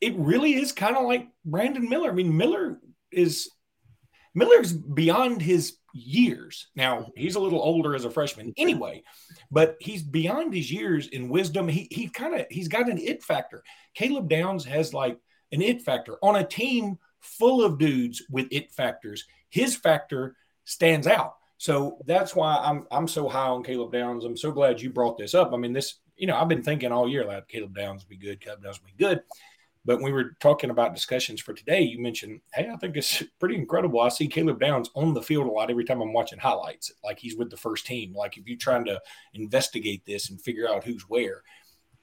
it 0.00 0.14
really 0.16 0.54
is 0.54 0.72
kind 0.72 0.96
of 0.96 1.04
like 1.04 1.28
Brandon 1.44 1.88
Miller. 1.88 2.10
I 2.10 2.14
mean, 2.14 2.36
Miller 2.36 2.80
is 3.10 3.50
Miller's 4.34 4.72
beyond 4.72 5.42
his 5.42 5.76
years. 5.92 6.68
Now 6.74 7.12
he's 7.16 7.34
a 7.34 7.40
little 7.40 7.60
older 7.60 7.94
as 7.94 8.04
a 8.04 8.10
freshman 8.10 8.54
anyway, 8.56 9.02
but 9.50 9.76
he's 9.80 10.02
beyond 10.02 10.54
his 10.54 10.72
years 10.72 11.08
in 11.08 11.28
wisdom. 11.28 11.68
He 11.68 11.88
he 11.90 12.08
kind 12.08 12.34
of 12.34 12.46
he's 12.50 12.68
got 12.68 12.88
an 12.88 12.98
it 12.98 13.22
factor. 13.22 13.62
Caleb 13.94 14.28
Downs 14.28 14.64
has 14.64 14.94
like 14.94 15.18
an 15.52 15.62
it 15.62 15.82
factor 15.82 16.16
on 16.22 16.36
a 16.36 16.46
team 16.46 16.98
full 17.20 17.64
of 17.64 17.78
dudes 17.78 18.22
with 18.30 18.48
it 18.50 18.72
factors. 18.72 19.24
His 19.50 19.76
factor 19.76 20.36
stands 20.64 21.06
out. 21.06 21.34
So 21.58 21.98
that's 22.06 22.34
why 22.34 22.56
I'm 22.56 22.86
I'm 22.90 23.06
so 23.06 23.28
high 23.28 23.46
on 23.46 23.62
Caleb 23.62 23.92
Downs. 23.92 24.24
I'm 24.24 24.36
so 24.36 24.50
glad 24.50 24.80
you 24.80 24.90
brought 24.90 25.16
this 25.16 25.34
up. 25.34 25.52
I 25.52 25.56
mean, 25.56 25.72
this, 25.72 26.00
you 26.16 26.26
know, 26.26 26.36
I've 26.36 26.48
been 26.48 26.62
thinking 26.62 26.90
all 26.90 27.08
year 27.08 27.24
that 27.26 27.48
Caleb 27.48 27.76
Downs 27.76 28.04
be 28.04 28.16
good, 28.16 28.40
Caleb 28.40 28.64
Downs 28.64 28.78
be 28.78 28.92
good. 28.98 29.22
But 29.84 29.96
when 29.96 30.06
we 30.06 30.12
were 30.12 30.36
talking 30.40 30.70
about 30.70 30.94
discussions 30.94 31.40
for 31.40 31.52
today, 31.52 31.80
you 31.82 32.00
mentioned, 32.00 32.40
hey, 32.54 32.68
I 32.72 32.76
think 32.76 32.96
it's 32.96 33.22
pretty 33.40 33.56
incredible. 33.56 34.00
I 34.00 34.10
see 34.10 34.28
Caleb 34.28 34.60
Downs 34.60 34.90
on 34.94 35.12
the 35.12 35.22
field 35.22 35.46
a 35.46 35.50
lot 35.50 35.70
every 35.70 35.84
time 35.84 36.00
I'm 36.00 36.12
watching 36.12 36.38
highlights, 36.38 36.92
like 37.02 37.18
he's 37.18 37.36
with 37.36 37.50
the 37.50 37.56
first 37.56 37.84
team. 37.86 38.14
Like 38.14 38.36
if 38.36 38.46
you're 38.46 38.58
trying 38.58 38.84
to 38.84 39.00
investigate 39.34 40.04
this 40.06 40.30
and 40.30 40.40
figure 40.40 40.68
out 40.68 40.84
who's 40.84 41.02
where, 41.08 41.42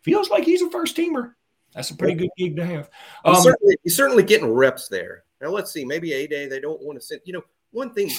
feels 0.03 0.29
like 0.29 0.43
he's 0.43 0.61
a 0.61 0.69
first 0.69 0.97
teamer. 0.97 1.33
That's 1.73 1.91
a 1.91 1.95
pretty 1.95 2.15
good 2.15 2.29
gig 2.37 2.55
to 2.55 2.65
have. 2.65 2.89
Um, 3.25 3.35
he's, 3.35 3.43
certainly, 3.43 3.77
he's 3.83 3.95
certainly 3.95 4.23
getting 4.23 4.51
reps 4.51 4.87
there. 4.87 5.23
Now 5.41 5.49
let's 5.49 5.71
see. 5.71 5.85
Maybe 5.85 6.13
a 6.13 6.27
day 6.27 6.47
they 6.47 6.59
don't 6.59 6.81
want 6.81 6.99
to 6.99 7.05
send. 7.05 7.21
You 7.25 7.33
know, 7.33 7.43
one 7.71 7.93
thing, 7.93 8.11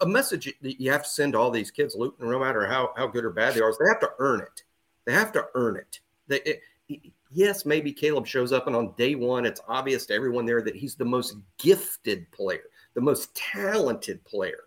a 0.00 0.06
message 0.06 0.52
that 0.62 0.80
you 0.80 0.90
have 0.90 1.02
to 1.02 1.08
send 1.08 1.32
to 1.32 1.38
all 1.38 1.50
these 1.50 1.70
kids, 1.70 1.94
Luke, 1.94 2.16
no 2.20 2.38
matter 2.38 2.66
how 2.66 2.92
how 2.96 3.06
good 3.06 3.24
or 3.24 3.30
bad 3.30 3.54
they 3.54 3.60
are, 3.60 3.70
is 3.70 3.78
they 3.78 3.88
have 3.88 4.00
to 4.00 4.10
earn 4.18 4.40
it. 4.40 4.62
They 5.04 5.12
have 5.12 5.32
to 5.32 5.46
earn 5.54 5.76
it. 5.76 6.00
They, 6.28 6.40
it, 6.88 7.12
yes, 7.30 7.66
maybe 7.66 7.92
Caleb 7.92 8.26
shows 8.26 8.52
up 8.52 8.66
and 8.66 8.76
on 8.76 8.94
day 8.96 9.14
one, 9.14 9.44
it's 9.44 9.60
obvious 9.68 10.06
to 10.06 10.14
everyone 10.14 10.46
there 10.46 10.62
that 10.62 10.76
he's 10.76 10.94
the 10.94 11.04
most 11.04 11.36
gifted 11.58 12.30
player, 12.32 12.62
the 12.94 13.00
most 13.00 13.34
talented 13.34 14.24
player. 14.24 14.64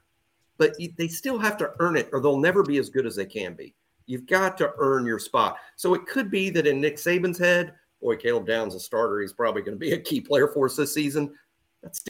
But 0.58 0.76
they 0.98 1.08
still 1.08 1.38
have 1.38 1.58
to 1.58 1.72
earn 1.80 1.96
it, 1.96 2.10
or 2.12 2.20
they'll 2.20 2.40
never 2.40 2.64
be 2.64 2.78
as 2.80 2.90
good 2.90 3.06
as 3.06 3.16
they 3.16 3.26
can 3.26 3.54
be. 3.54 3.76
You've 4.08 4.26
got 4.26 4.58
to 4.58 4.74
earn 4.78 5.06
your 5.06 5.20
spot. 5.20 5.58
So 5.76 5.94
it 5.94 6.08
could 6.08 6.32
be 6.32 6.50
that 6.50 6.66
in 6.66 6.82
Nick 6.82 6.96
Saban's 6.96 7.38
head, 7.38 7.74
boy, 8.02 8.16
Caleb 8.16 8.48
Downs 8.48 8.76
a 8.76 8.80
starter. 8.80 9.22
He's 9.22 9.34
probably 9.34 9.62
going 9.62 9.76
to 9.76 9.80
be 9.80 9.92
a 9.94 10.00
key 10.00 10.22
player 10.22 10.48
for 10.48 10.66
us 10.66 10.76
this 10.76 10.94
season. 10.94 11.34
That 11.84 11.96
still 11.96 12.10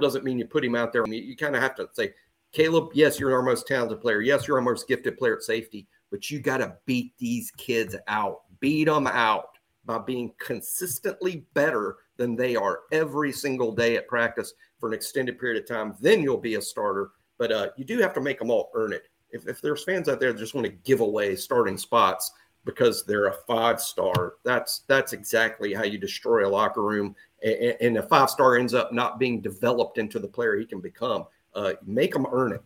doesn't 0.00 0.24
mean 0.24 0.38
you 0.38 0.46
put 0.46 0.64
him 0.64 0.74
out 0.74 0.92
there. 0.92 1.04
I 1.04 1.08
mean, 1.08 1.24
you 1.24 1.36
kind 1.36 1.56
of 1.56 1.62
have 1.62 1.74
to 1.76 1.88
say, 1.92 2.12
Caleb, 2.52 2.90
yes, 2.94 3.20
you're 3.20 3.34
our 3.34 3.42
most 3.42 3.66
talented 3.66 4.00
player. 4.00 4.20
Yes, 4.20 4.46
you're 4.46 4.56
our 4.56 4.62
most 4.62 4.88
gifted 4.88 5.18
player 5.18 5.36
at 5.36 5.42
safety, 5.42 5.86
but 6.10 6.30
you 6.30 6.40
got 6.40 6.58
to 6.58 6.76
beat 6.86 7.12
these 7.18 7.50
kids 7.52 7.94
out, 8.06 8.42
beat 8.60 8.84
them 8.84 9.06
out 9.06 9.48
by 9.84 9.98
being 9.98 10.32
consistently 10.38 11.46
better 11.54 11.96
than 12.16 12.36
they 12.36 12.56
are 12.56 12.80
every 12.92 13.32
single 13.32 13.72
day 13.72 13.96
at 13.96 14.08
practice 14.08 14.52
for 14.78 14.88
an 14.88 14.94
extended 14.94 15.38
period 15.38 15.62
of 15.62 15.68
time. 15.68 15.94
Then 16.00 16.22
you'll 16.22 16.38
be 16.38 16.54
a 16.54 16.62
starter. 16.62 17.10
But 17.38 17.52
uh, 17.52 17.68
you 17.76 17.84
do 17.84 17.98
have 17.98 18.14
to 18.14 18.20
make 18.20 18.38
them 18.38 18.50
all 18.50 18.70
earn 18.74 18.92
it. 18.92 19.04
if, 19.30 19.46
if 19.46 19.60
there's 19.60 19.84
fans 19.84 20.08
out 20.08 20.20
there 20.20 20.32
that 20.32 20.38
just 20.38 20.54
want 20.54 20.66
to 20.66 20.72
give 20.72 21.00
away 21.00 21.36
starting 21.36 21.76
spots 21.76 22.32
because 22.68 23.02
they're 23.06 23.28
a 23.28 23.36
five 23.46 23.80
star, 23.80 24.34
that's 24.44 24.80
that's 24.88 25.14
exactly 25.14 25.72
how 25.72 25.84
you 25.84 25.96
destroy 25.96 26.46
a 26.46 26.50
locker 26.50 26.82
room. 26.82 27.16
And, 27.42 27.74
and 27.80 27.96
a 27.96 28.02
five 28.02 28.28
star 28.28 28.58
ends 28.58 28.74
up 28.74 28.92
not 28.92 29.18
being 29.18 29.40
developed 29.40 29.96
into 29.96 30.18
the 30.18 30.28
player 30.28 30.54
he 30.54 30.66
can 30.66 30.78
become. 30.78 31.24
Uh, 31.54 31.72
make 31.86 32.12
them 32.12 32.26
earn 32.30 32.52
it. 32.52 32.62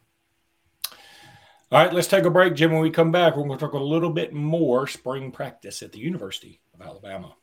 All 1.70 1.78
right, 1.78 1.92
let's 1.92 2.08
take 2.08 2.24
a 2.24 2.30
break, 2.30 2.56
Jim. 2.56 2.72
When 2.72 2.82
we 2.82 2.90
come 2.90 3.12
back, 3.12 3.36
we're 3.36 3.46
going 3.46 3.56
to 3.56 3.64
talk 3.64 3.74
a 3.74 3.78
little 3.78 4.10
bit 4.10 4.34
more 4.34 4.88
spring 4.88 5.30
practice 5.30 5.82
at 5.82 5.92
the 5.92 6.00
University 6.00 6.60
of 6.74 6.82
Alabama. 6.82 7.36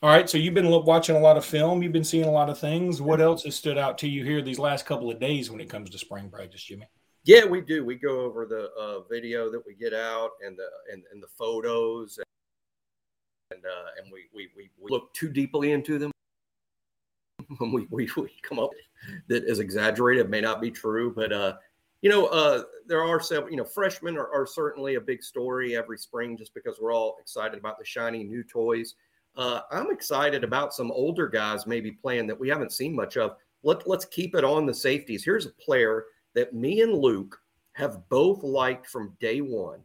All 0.00 0.10
right, 0.10 0.30
so 0.30 0.38
you've 0.38 0.54
been 0.54 0.70
watching 0.70 1.16
a 1.16 1.20
lot 1.20 1.36
of 1.36 1.44
film. 1.44 1.82
You've 1.82 1.92
been 1.92 2.04
seeing 2.04 2.26
a 2.26 2.30
lot 2.30 2.48
of 2.48 2.56
things. 2.56 3.02
What 3.02 3.20
else 3.20 3.42
has 3.42 3.56
stood 3.56 3.76
out 3.76 3.98
to 3.98 4.08
you 4.08 4.24
here 4.24 4.42
these 4.42 4.60
last 4.60 4.86
couple 4.86 5.10
of 5.10 5.18
days 5.18 5.50
when 5.50 5.60
it 5.60 5.68
comes 5.68 5.90
to 5.90 5.98
spring 5.98 6.30
practice, 6.30 6.62
Jimmy? 6.62 6.86
Yeah, 7.28 7.44
we 7.44 7.60
do. 7.60 7.84
We 7.84 7.96
go 7.96 8.20
over 8.20 8.46
the 8.46 8.70
uh, 8.70 9.00
video 9.00 9.50
that 9.50 9.60
we 9.66 9.74
get 9.74 9.92
out 9.92 10.30
and 10.42 10.56
the 10.56 10.66
and, 10.90 11.02
and 11.12 11.22
the 11.22 11.26
photos, 11.26 12.18
and 13.50 13.62
uh, 13.62 14.02
and 14.02 14.10
we, 14.10 14.28
we 14.34 14.48
we 14.56 14.70
look 14.80 15.12
too 15.12 15.28
deeply 15.28 15.72
into 15.72 15.98
them 15.98 16.10
when 17.58 17.70
we, 17.72 17.86
we, 17.90 18.08
we 18.16 18.30
come 18.40 18.58
up 18.58 18.70
that 19.26 19.44
is 19.44 19.58
exaggerated 19.58 20.24
it 20.24 20.30
may 20.30 20.40
not 20.40 20.62
be 20.62 20.70
true, 20.70 21.12
but 21.14 21.30
uh, 21.30 21.56
you 22.00 22.08
know, 22.08 22.28
uh, 22.28 22.62
there 22.86 23.04
are 23.04 23.20
several, 23.20 23.50
you 23.50 23.58
know, 23.58 23.64
freshmen 23.64 24.16
are, 24.16 24.32
are, 24.32 24.46
certainly 24.46 24.94
a 24.94 25.00
big 25.00 25.22
story 25.22 25.76
every 25.76 25.98
spring 25.98 26.34
just 26.34 26.54
because 26.54 26.78
we're 26.80 26.94
all 26.94 27.18
excited 27.20 27.58
about 27.58 27.78
the 27.78 27.84
shiny 27.84 28.24
new 28.24 28.42
toys. 28.42 28.94
Uh, 29.36 29.60
I'm 29.70 29.90
excited 29.90 30.44
about 30.44 30.72
some 30.72 30.90
older 30.90 31.28
guys 31.28 31.66
maybe 31.66 31.92
playing 31.92 32.26
that 32.28 32.40
we 32.40 32.48
haven't 32.48 32.72
seen 32.72 32.96
much 32.96 33.18
of. 33.18 33.36
Let, 33.64 33.86
let's 33.86 34.06
keep 34.06 34.34
it 34.34 34.44
on 34.44 34.64
the 34.64 34.72
safeties. 34.72 35.22
Here's 35.22 35.44
a 35.44 35.50
player 35.50 36.06
that 36.34 36.54
me 36.54 36.80
and 36.82 36.94
Luke 36.94 37.38
have 37.72 38.08
both 38.08 38.42
liked 38.42 38.86
from 38.86 39.16
day 39.20 39.40
one 39.40 39.80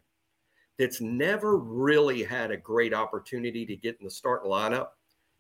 that's 0.80 1.02
never 1.02 1.58
really 1.58 2.24
had 2.24 2.52
a 2.52 2.58
great 2.58 2.94
opportunity 2.94 3.66
to 3.66 3.76
get 3.76 3.98
in 4.00 4.06
the 4.06 4.12
start 4.12 4.44
lineup. 4.44 4.88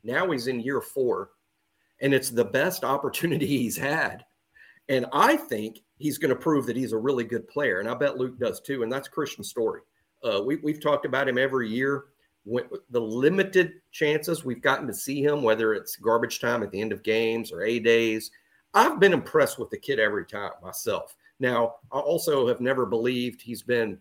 Now 0.03 0.29
he's 0.31 0.47
in 0.47 0.59
year 0.59 0.81
four, 0.81 1.31
and 2.01 2.13
it's 2.13 2.29
the 2.29 2.45
best 2.45 2.83
opportunity 2.83 3.47
he's 3.47 3.77
had. 3.77 4.23
And 4.89 5.05
I 5.13 5.37
think 5.37 5.79
he's 5.97 6.17
going 6.17 6.29
to 6.29 6.35
prove 6.35 6.65
that 6.65 6.75
he's 6.75 6.91
a 6.91 6.97
really 6.97 7.23
good 7.23 7.47
player. 7.47 7.79
And 7.79 7.89
I 7.89 7.93
bet 7.93 8.17
Luke 8.17 8.37
does 8.37 8.59
too. 8.61 8.83
And 8.83 8.91
that's 8.91 9.07
Kristian 9.07 9.45
Story. 9.45 9.81
Uh, 10.23 10.41
we, 10.45 10.57
we've 10.57 10.81
talked 10.81 11.05
about 11.05 11.27
him 11.27 11.37
every 11.37 11.69
year 11.69 12.05
when, 12.43 12.65
the 12.89 12.99
limited 12.99 13.73
chances 13.91 14.43
we've 14.43 14.61
gotten 14.61 14.87
to 14.87 14.93
see 14.93 15.23
him, 15.23 15.41
whether 15.41 15.73
it's 15.73 15.95
garbage 15.95 16.39
time 16.39 16.63
at 16.63 16.71
the 16.71 16.81
end 16.81 16.91
of 16.91 17.03
games 17.03 17.51
or 17.51 17.63
A 17.63 17.79
days, 17.79 18.31
I've 18.73 18.99
been 18.99 19.13
impressed 19.13 19.59
with 19.59 19.69
the 19.69 19.77
kid 19.77 19.99
every 19.99 20.25
time 20.25 20.51
myself. 20.61 21.15
Now, 21.39 21.75
I 21.91 21.99
also 21.99 22.47
have 22.47 22.61
never 22.61 22.85
believed 22.85 23.41
he's 23.41 23.61
been, 23.61 23.99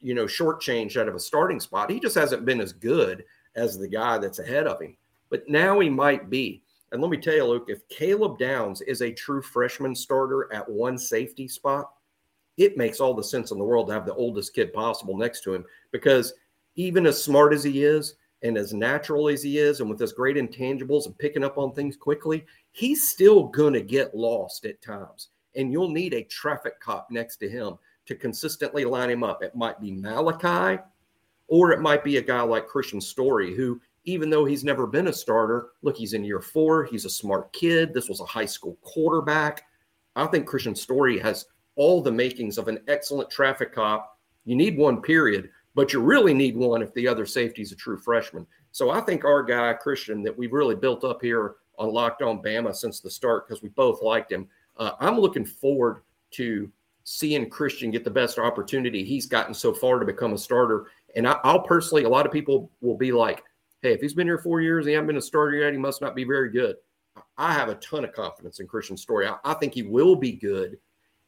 you 0.00 0.14
know, 0.14 0.24
shortchanged 0.24 0.96
out 0.96 1.08
of 1.08 1.14
a 1.14 1.20
starting 1.20 1.60
spot. 1.60 1.90
He 1.90 2.00
just 2.00 2.14
hasn't 2.14 2.44
been 2.44 2.60
as 2.60 2.72
good 2.72 3.24
as 3.56 3.78
the 3.78 3.88
guy 3.88 4.18
that's 4.18 4.38
ahead 4.38 4.66
of 4.66 4.80
him. 4.80 4.96
But 5.30 5.48
now 5.48 5.78
he 5.80 5.88
might 5.88 6.30
be. 6.30 6.62
And 6.92 7.02
let 7.02 7.10
me 7.10 7.18
tell 7.18 7.34
you, 7.34 7.44
Luke, 7.44 7.66
if 7.68 7.86
Caleb 7.88 8.38
Downs 8.38 8.80
is 8.82 9.02
a 9.02 9.12
true 9.12 9.42
freshman 9.42 9.94
starter 9.94 10.50
at 10.52 10.68
one 10.68 10.96
safety 10.96 11.48
spot, 11.48 11.90
it 12.56 12.76
makes 12.76 13.00
all 13.00 13.14
the 13.14 13.22
sense 13.22 13.50
in 13.50 13.58
the 13.58 13.64
world 13.64 13.88
to 13.88 13.92
have 13.92 14.06
the 14.06 14.14
oldest 14.14 14.54
kid 14.54 14.72
possible 14.72 15.16
next 15.16 15.42
to 15.42 15.54
him 15.54 15.64
because– 15.92 16.32
even 16.78 17.06
as 17.06 17.22
smart 17.22 17.52
as 17.52 17.64
he 17.64 17.82
is 17.82 18.14
and 18.42 18.56
as 18.56 18.72
natural 18.72 19.28
as 19.28 19.42
he 19.42 19.58
is, 19.58 19.80
and 19.80 19.90
with 19.90 19.98
his 19.98 20.12
great 20.12 20.36
intangibles 20.36 21.06
and 21.06 21.18
picking 21.18 21.44
up 21.44 21.58
on 21.58 21.72
things 21.72 21.96
quickly, 21.96 22.44
he's 22.72 23.08
still 23.08 23.44
going 23.44 23.72
to 23.72 23.82
get 23.82 24.14
lost 24.14 24.64
at 24.64 24.80
times. 24.80 25.28
And 25.56 25.72
you'll 25.72 25.90
need 25.90 26.14
a 26.14 26.22
traffic 26.24 26.78
cop 26.80 27.08
next 27.10 27.38
to 27.38 27.48
him 27.48 27.78
to 28.06 28.14
consistently 28.14 28.84
line 28.84 29.10
him 29.10 29.24
up. 29.24 29.42
It 29.42 29.56
might 29.56 29.80
be 29.80 29.90
Malachi, 29.90 30.80
or 31.48 31.72
it 31.72 31.80
might 31.80 32.04
be 32.04 32.18
a 32.18 32.22
guy 32.22 32.42
like 32.42 32.68
Kristian 32.68 33.02
Story, 33.02 33.54
who, 33.54 33.80
even 34.04 34.30
though 34.30 34.44
he's 34.44 34.64
never 34.64 34.86
been 34.86 35.08
a 35.08 35.12
starter, 35.12 35.70
look, 35.82 35.96
he's 35.96 36.12
in 36.12 36.24
year 36.24 36.40
four. 36.40 36.84
He's 36.84 37.04
a 37.04 37.10
smart 37.10 37.52
kid. 37.52 37.92
This 37.92 38.08
was 38.08 38.20
a 38.20 38.24
high 38.24 38.46
school 38.46 38.78
quarterback. 38.82 39.64
I 40.14 40.26
think 40.26 40.48
Kristian 40.48 40.76
Story 40.76 41.18
has 41.18 41.46
all 41.74 42.02
the 42.02 42.12
makings 42.12 42.56
of 42.56 42.68
an 42.68 42.80
excellent 42.88 43.30
traffic 43.30 43.74
cop. 43.74 44.18
You 44.44 44.54
need 44.56 44.78
one, 44.78 45.02
period 45.02 45.50
but 45.78 45.92
you 45.92 46.00
really 46.00 46.34
need 46.34 46.56
one 46.56 46.82
if 46.82 46.92
the 46.94 47.06
other 47.06 47.24
safety 47.24 47.62
is 47.62 47.70
a 47.70 47.76
true 47.76 47.96
freshman. 47.96 48.44
So 48.72 48.90
I 48.90 49.00
think 49.00 49.24
our 49.24 49.44
guy, 49.44 49.72
Kristian, 49.80 50.24
that 50.24 50.36
we've 50.36 50.52
really 50.52 50.74
built 50.74 51.04
up 51.04 51.22
here 51.22 51.54
on 51.78 51.92
Locked 51.92 52.20
On 52.20 52.42
Bama 52.42 52.74
since 52.74 52.98
the 52.98 53.08
start 53.08 53.46
because 53.46 53.62
we 53.62 53.68
both 53.68 54.02
liked 54.02 54.32
him. 54.32 54.48
Uh, 54.76 54.90
I'm 54.98 55.20
looking 55.20 55.44
forward 55.44 56.02
to 56.32 56.68
seeing 57.04 57.48
Kristian 57.48 57.92
get 57.92 58.02
the 58.02 58.10
best 58.10 58.40
opportunity 58.40 59.04
he's 59.04 59.26
gotten 59.26 59.54
so 59.54 59.72
far 59.72 60.00
to 60.00 60.04
become 60.04 60.32
a 60.32 60.38
starter. 60.38 60.88
And 61.14 61.28
I, 61.28 61.38
will 61.44 61.60
personally, 61.60 62.02
a 62.02 62.08
lot 62.08 62.26
of 62.26 62.32
people 62.32 62.72
will 62.80 62.96
be 62.96 63.12
like, 63.12 63.44
hey, 63.80 63.92
if 63.92 64.00
he's 64.00 64.14
been 64.14 64.26
here 64.26 64.38
four 64.38 64.60
years, 64.60 64.84
he 64.84 64.94
hasn't 64.94 65.06
been 65.06 65.16
a 65.16 65.22
starter 65.22 65.58
yet, 65.58 65.72
he 65.72 65.78
must 65.78 66.02
not 66.02 66.16
be 66.16 66.24
very 66.24 66.50
good. 66.50 66.74
I 67.36 67.52
have 67.52 67.68
a 67.68 67.76
ton 67.76 68.04
of 68.04 68.12
confidence 68.12 68.58
in 68.58 68.66
Kristian 68.66 68.98
Story. 68.98 69.28
I, 69.28 69.36
I 69.44 69.54
think 69.54 69.74
he 69.74 69.84
will 69.84 70.16
be 70.16 70.32
good 70.32 70.76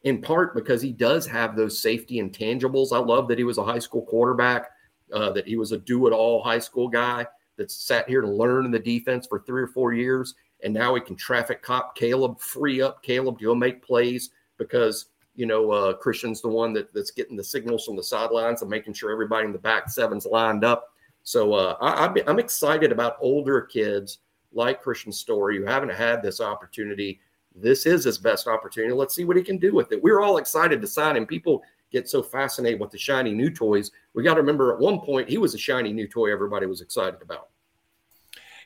in 0.04 0.20
part 0.20 0.54
because 0.54 0.80
he 0.80 0.92
does 0.92 1.26
have 1.26 1.54
those 1.54 1.80
safety 1.80 2.20
intangibles. 2.20 2.92
I 2.92 2.98
love 2.98 3.28
that 3.28 3.38
he 3.38 3.44
was 3.44 3.58
a 3.58 3.64
high 3.64 3.78
school 3.78 4.02
quarterback, 4.02 4.70
uh, 5.12 5.30
that 5.32 5.46
he 5.46 5.56
was 5.56 5.72
a 5.72 5.78
do 5.78 6.06
it 6.06 6.12
all 6.12 6.42
high 6.42 6.58
school 6.58 6.88
guy 6.88 7.26
that 7.56 7.70
sat 7.70 8.08
here 8.08 8.22
to 8.22 8.28
learn 8.30 8.70
the 8.70 8.78
defense 8.78 9.26
for 9.26 9.40
three 9.40 9.62
or 9.62 9.66
four 9.66 9.92
years. 9.92 10.34
And 10.62 10.72
now 10.72 10.94
he 10.94 11.00
can 11.00 11.16
traffic 11.16 11.62
cop 11.62 11.94
Caleb, 11.96 12.40
free 12.40 12.80
up 12.80 13.02
Caleb 13.02 13.38
to 13.38 13.44
go 13.44 13.54
make 13.54 13.82
plays 13.82 14.30
because, 14.58 15.06
you 15.34 15.46
know, 15.46 15.70
uh, 15.70 15.94
Kristian's 15.98 16.40
the 16.40 16.48
one 16.48 16.72
that, 16.74 16.92
that's 16.94 17.10
getting 17.10 17.36
the 17.36 17.44
signals 17.44 17.84
from 17.84 17.96
the 17.96 18.02
sidelines 18.02 18.62
and 18.62 18.70
making 18.70 18.94
sure 18.94 19.10
everybody 19.10 19.46
in 19.46 19.52
the 19.52 19.58
back 19.58 19.90
seven's 19.90 20.26
lined 20.26 20.64
up. 20.64 20.92
So 21.22 21.52
uh, 21.52 21.76
I, 21.80 22.12
I'm 22.26 22.38
excited 22.38 22.92
about 22.92 23.16
older 23.20 23.60
kids 23.60 24.18
like 24.52 24.82
Kristian 24.82 25.12
Story 25.12 25.58
who 25.58 25.64
haven't 25.64 25.92
had 25.92 26.22
this 26.22 26.40
opportunity 26.40 27.20
this 27.54 27.86
is 27.86 28.04
his 28.04 28.18
best 28.18 28.46
opportunity. 28.46 28.92
Let's 28.92 29.14
see 29.14 29.24
what 29.24 29.36
he 29.36 29.42
can 29.42 29.58
do 29.58 29.74
with 29.74 29.92
it. 29.92 30.02
We're 30.02 30.20
all 30.20 30.38
excited 30.38 30.80
to 30.80 30.86
sign 30.86 31.16
him. 31.16 31.26
People 31.26 31.62
get 31.90 32.08
so 32.08 32.22
fascinated 32.22 32.80
with 32.80 32.90
the 32.90 32.98
shiny 32.98 33.32
new 33.32 33.50
toys. 33.50 33.90
We 34.14 34.22
got 34.22 34.34
to 34.34 34.40
remember 34.40 34.72
at 34.72 34.78
one 34.78 35.00
point 35.00 35.28
he 35.28 35.38
was 35.38 35.54
a 35.54 35.58
shiny 35.58 35.92
new 35.92 36.06
toy 36.06 36.32
everybody 36.32 36.66
was 36.66 36.80
excited 36.80 37.20
about. 37.22 37.48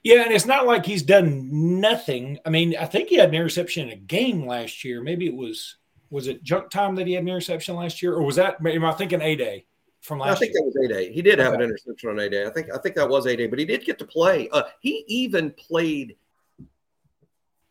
Yeah, 0.02 0.22
and 0.22 0.32
it's 0.32 0.44
not 0.44 0.66
like 0.66 0.84
he's 0.84 1.02
done 1.02 1.80
nothing. 1.80 2.38
I 2.44 2.50
mean, 2.50 2.76
I 2.76 2.84
think 2.84 3.08
he 3.08 3.16
had 3.16 3.30
an 3.30 3.34
interception 3.34 3.88
in 3.88 3.94
a 3.94 3.96
game 3.96 4.46
last 4.46 4.84
year. 4.84 5.02
Maybe 5.02 5.26
it 5.26 5.34
was 5.34 5.76
was 6.10 6.28
it 6.28 6.42
junk 6.42 6.70
time 6.70 6.94
that 6.96 7.06
he 7.06 7.14
had 7.14 7.22
an 7.22 7.28
interception 7.28 7.74
last 7.74 8.02
year, 8.02 8.14
or 8.14 8.22
was 8.22 8.36
that? 8.36 8.64
Am 8.64 8.84
I 8.84 8.92
thinking 8.92 9.22
a 9.22 9.34
day 9.34 9.64
from 10.02 10.18
last? 10.18 10.36
I 10.36 10.40
think 10.40 10.52
year? 10.52 10.60
that 10.60 10.66
was 10.66 10.90
a 10.90 10.94
day. 10.94 11.12
He 11.12 11.22
did 11.22 11.38
have 11.38 11.54
okay. 11.54 11.56
an 11.56 11.70
interception 11.70 12.10
on 12.10 12.18
a 12.18 12.28
day. 12.28 12.44
I 12.46 12.50
think 12.50 12.68
I 12.70 12.76
think 12.78 12.94
that 12.96 13.08
was 13.08 13.24
a 13.24 13.34
day, 13.34 13.46
but 13.46 13.58
he 13.58 13.64
did 13.64 13.82
get 13.86 13.98
to 13.98 14.04
play. 14.04 14.50
Uh, 14.50 14.64
he 14.80 15.04
even 15.08 15.52
played 15.52 16.16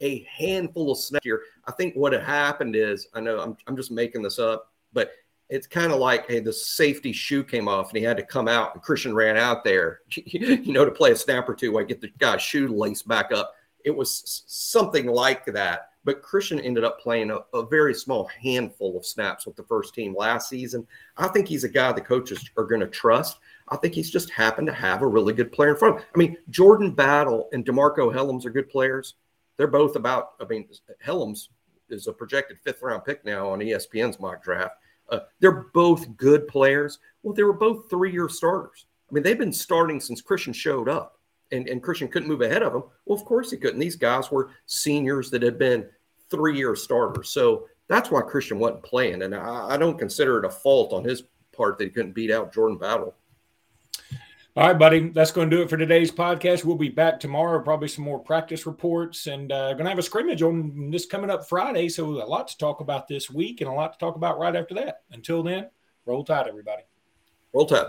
a 0.04 0.28
handful 0.30 0.92
of 0.92 0.98
snaps 0.98 1.24
here. 1.24 1.42
I 1.66 1.72
think 1.72 1.96
what 1.96 2.14
had 2.14 2.24
happened 2.24 2.76
is, 2.76 3.08
I 3.14 3.22
know 3.22 3.40
I'm, 3.40 3.58
I'm 3.66 3.78
just 3.78 3.90
making 3.90 4.22
this 4.22 4.38
up, 4.38 4.72
but 4.92 5.12
it's 5.50 5.66
kind 5.66 5.92
of 5.92 6.00
like, 6.00 6.28
hey, 6.28 6.40
the 6.40 6.54
safety 6.54 7.14
shoe 7.14 7.44
came 7.44 7.68
off 7.68 7.90
and 7.90 7.98
he 7.98 8.04
had 8.04 8.18
to 8.18 8.24
come 8.24 8.48
out, 8.48 8.76
and 8.76 8.84
Kristian 8.84 9.14
ran 9.14 9.38
out 9.38 9.64
there, 9.64 10.02
you 10.10 10.74
know, 10.74 10.86
to 10.86 10.92
play 10.92 11.12
a 11.12 11.16
snap 11.16 11.48
or 11.48 11.56
two. 11.56 11.80
I 11.80 11.84
get 11.84 12.02
the 12.02 12.12
guy's 12.20 12.42
shoe 12.42 12.68
laced 12.68 13.08
back 13.08 13.32
up. 13.32 13.54
It 13.86 13.92
was 13.92 14.44
something 14.48 15.08
like 15.08 15.46
that. 15.46 15.90
But 16.06 16.22
Kristian 16.22 16.64
ended 16.64 16.84
up 16.84 17.00
playing 17.00 17.32
a, 17.32 17.40
a, 17.54 17.66
very 17.66 17.94
small 17.94 18.26
handful 18.26 18.98
of 18.98 19.06
snaps 19.06 19.46
with 19.46 19.56
the 19.56 19.64
first 19.64 19.94
team 19.94 20.14
last 20.14 20.50
season. 20.50 20.86
I 21.16 21.30
think 21.30 21.48
he's 21.48 21.64
a 21.64 21.70
guy 21.70 21.94
the 21.94 22.02
coaches 22.02 22.50
are 22.58 22.66
going 22.66 22.82
to 22.82 22.88
trust. 22.88 23.38
I 23.70 23.78
think 23.78 23.94
he's 23.94 24.12
just 24.12 24.30
happened 24.30 24.68
to 24.68 24.74
have 24.74 25.02
a 25.02 25.08
really 25.08 25.34
good 25.34 25.54
player 25.54 25.70
in 25.70 25.78
front 25.78 25.96
of 25.96 26.02
him. 26.02 26.08
I 26.14 26.18
mean, 26.18 26.38
Jordan 26.50 26.92
Battle 26.92 27.48
and 27.54 27.66
DeMarcco 27.66 28.14
Hellams 28.14 28.46
are 28.46 28.50
good 28.50 28.70
players. 28.70 29.16
They're 29.58 29.68
both 29.68 29.96
about, 29.96 30.34
I 30.42 30.46
mean, 30.46 30.68
Hellams 31.06 31.50
is 31.90 32.08
a 32.08 32.14
projected 32.14 32.58
fifth 32.60 32.82
round 32.82 33.06
pick 33.06 33.24
now 33.24 33.50
on 33.50 33.60
ESPN's 33.60 34.20
mock 34.20 34.44
draft. 34.44 34.76
Uh, 35.10 35.20
they're 35.40 35.66
both 35.74 36.16
good 36.18 36.48
players. 36.48 37.00
Well, 37.22 37.34
they 37.34 37.44
were 37.44 37.54
both 37.54 37.90
three 37.90 38.12
year 38.12 38.30
starters. 38.30 38.86
I 39.10 39.14
mean, 39.14 39.24
they've 39.24 39.38
been 39.38 39.54
starting 39.54 40.00
since 40.00 40.22
Kristian 40.22 40.56
showed 40.56 40.90
up, 40.90 41.20
and, 41.52 41.68
and 41.68 41.84
Kristian 41.84 42.12
couldn't 42.12 42.30
move 42.30 42.42
ahead 42.42 42.64
of 42.64 42.74
them. 42.74 42.84
Well, 43.06 43.20
of 43.20 43.26
course 43.26 43.52
he 43.52 43.58
couldn't. 43.58 43.80
These 43.80 43.96
guys 43.96 44.32
were 44.32 44.52
seniors 44.66 45.30
that 45.32 45.44
had 45.44 45.60
been 45.60 45.88
three 46.30 46.58
year 46.58 46.76
starters. 46.76 47.30
So 47.30 47.68
that's 47.88 48.10
why 48.10 48.22
Kristian 48.22 48.58
wasn't 48.58 48.84
playing. 48.84 49.22
And 49.22 49.36
I, 49.36 49.70
I 49.72 49.78
don't 49.78 50.00
consider 50.00 50.40
it 50.40 50.46
a 50.46 50.50
fault 50.50 50.94
on 50.94 51.04
his 51.04 51.24
part 51.56 51.78
that 51.78 51.84
he 51.84 51.90
couldn't 51.92 52.14
beat 52.14 52.32
out 52.32 52.54
Jordan 52.54 52.78
Battle. 52.78 53.14
All 54.56 54.68
right, 54.68 54.78
buddy. 54.78 55.10
That's 55.10 55.32
going 55.32 55.50
to 55.50 55.56
do 55.56 55.64
it 55.64 55.70
for 55.70 55.78
today's 55.78 56.12
podcast. 56.12 56.64
We'll 56.64 56.76
be 56.76 56.90
back 56.90 57.20
tomorrow, 57.20 57.60
probably 57.64 57.88
some 57.88 58.04
more 58.04 58.20
practice 58.20 58.68
reports, 58.68 59.26
and 59.26 59.52
uh, 59.52 59.74
going 59.74 59.86
to 59.86 59.90
have 59.90 59.98
a 59.98 60.04
scrimmage 60.04 60.44
on 60.44 60.92
this 60.92 61.08
coming 61.08 61.32
up 61.32 61.50
Friday. 61.50 61.90
So 61.90 62.06
a 62.06 62.24
lot 62.24 62.50
to 62.50 62.58
talk 62.60 62.80
about 62.80 63.08
this 63.08 63.32
week, 63.32 63.62
and 63.62 63.70
a 63.70 63.74
lot 63.74 63.94
to 63.94 64.00
talk 64.00 64.16
about 64.16 64.38
right 64.38 64.56
after 64.56 64.76
that. 64.76 65.02
Until 65.12 65.42
then, 65.42 65.72
roll 66.06 66.24
tide, 66.24 66.48
everybody. 66.48 66.84
Roll 67.52 67.66
tide. 67.66 67.88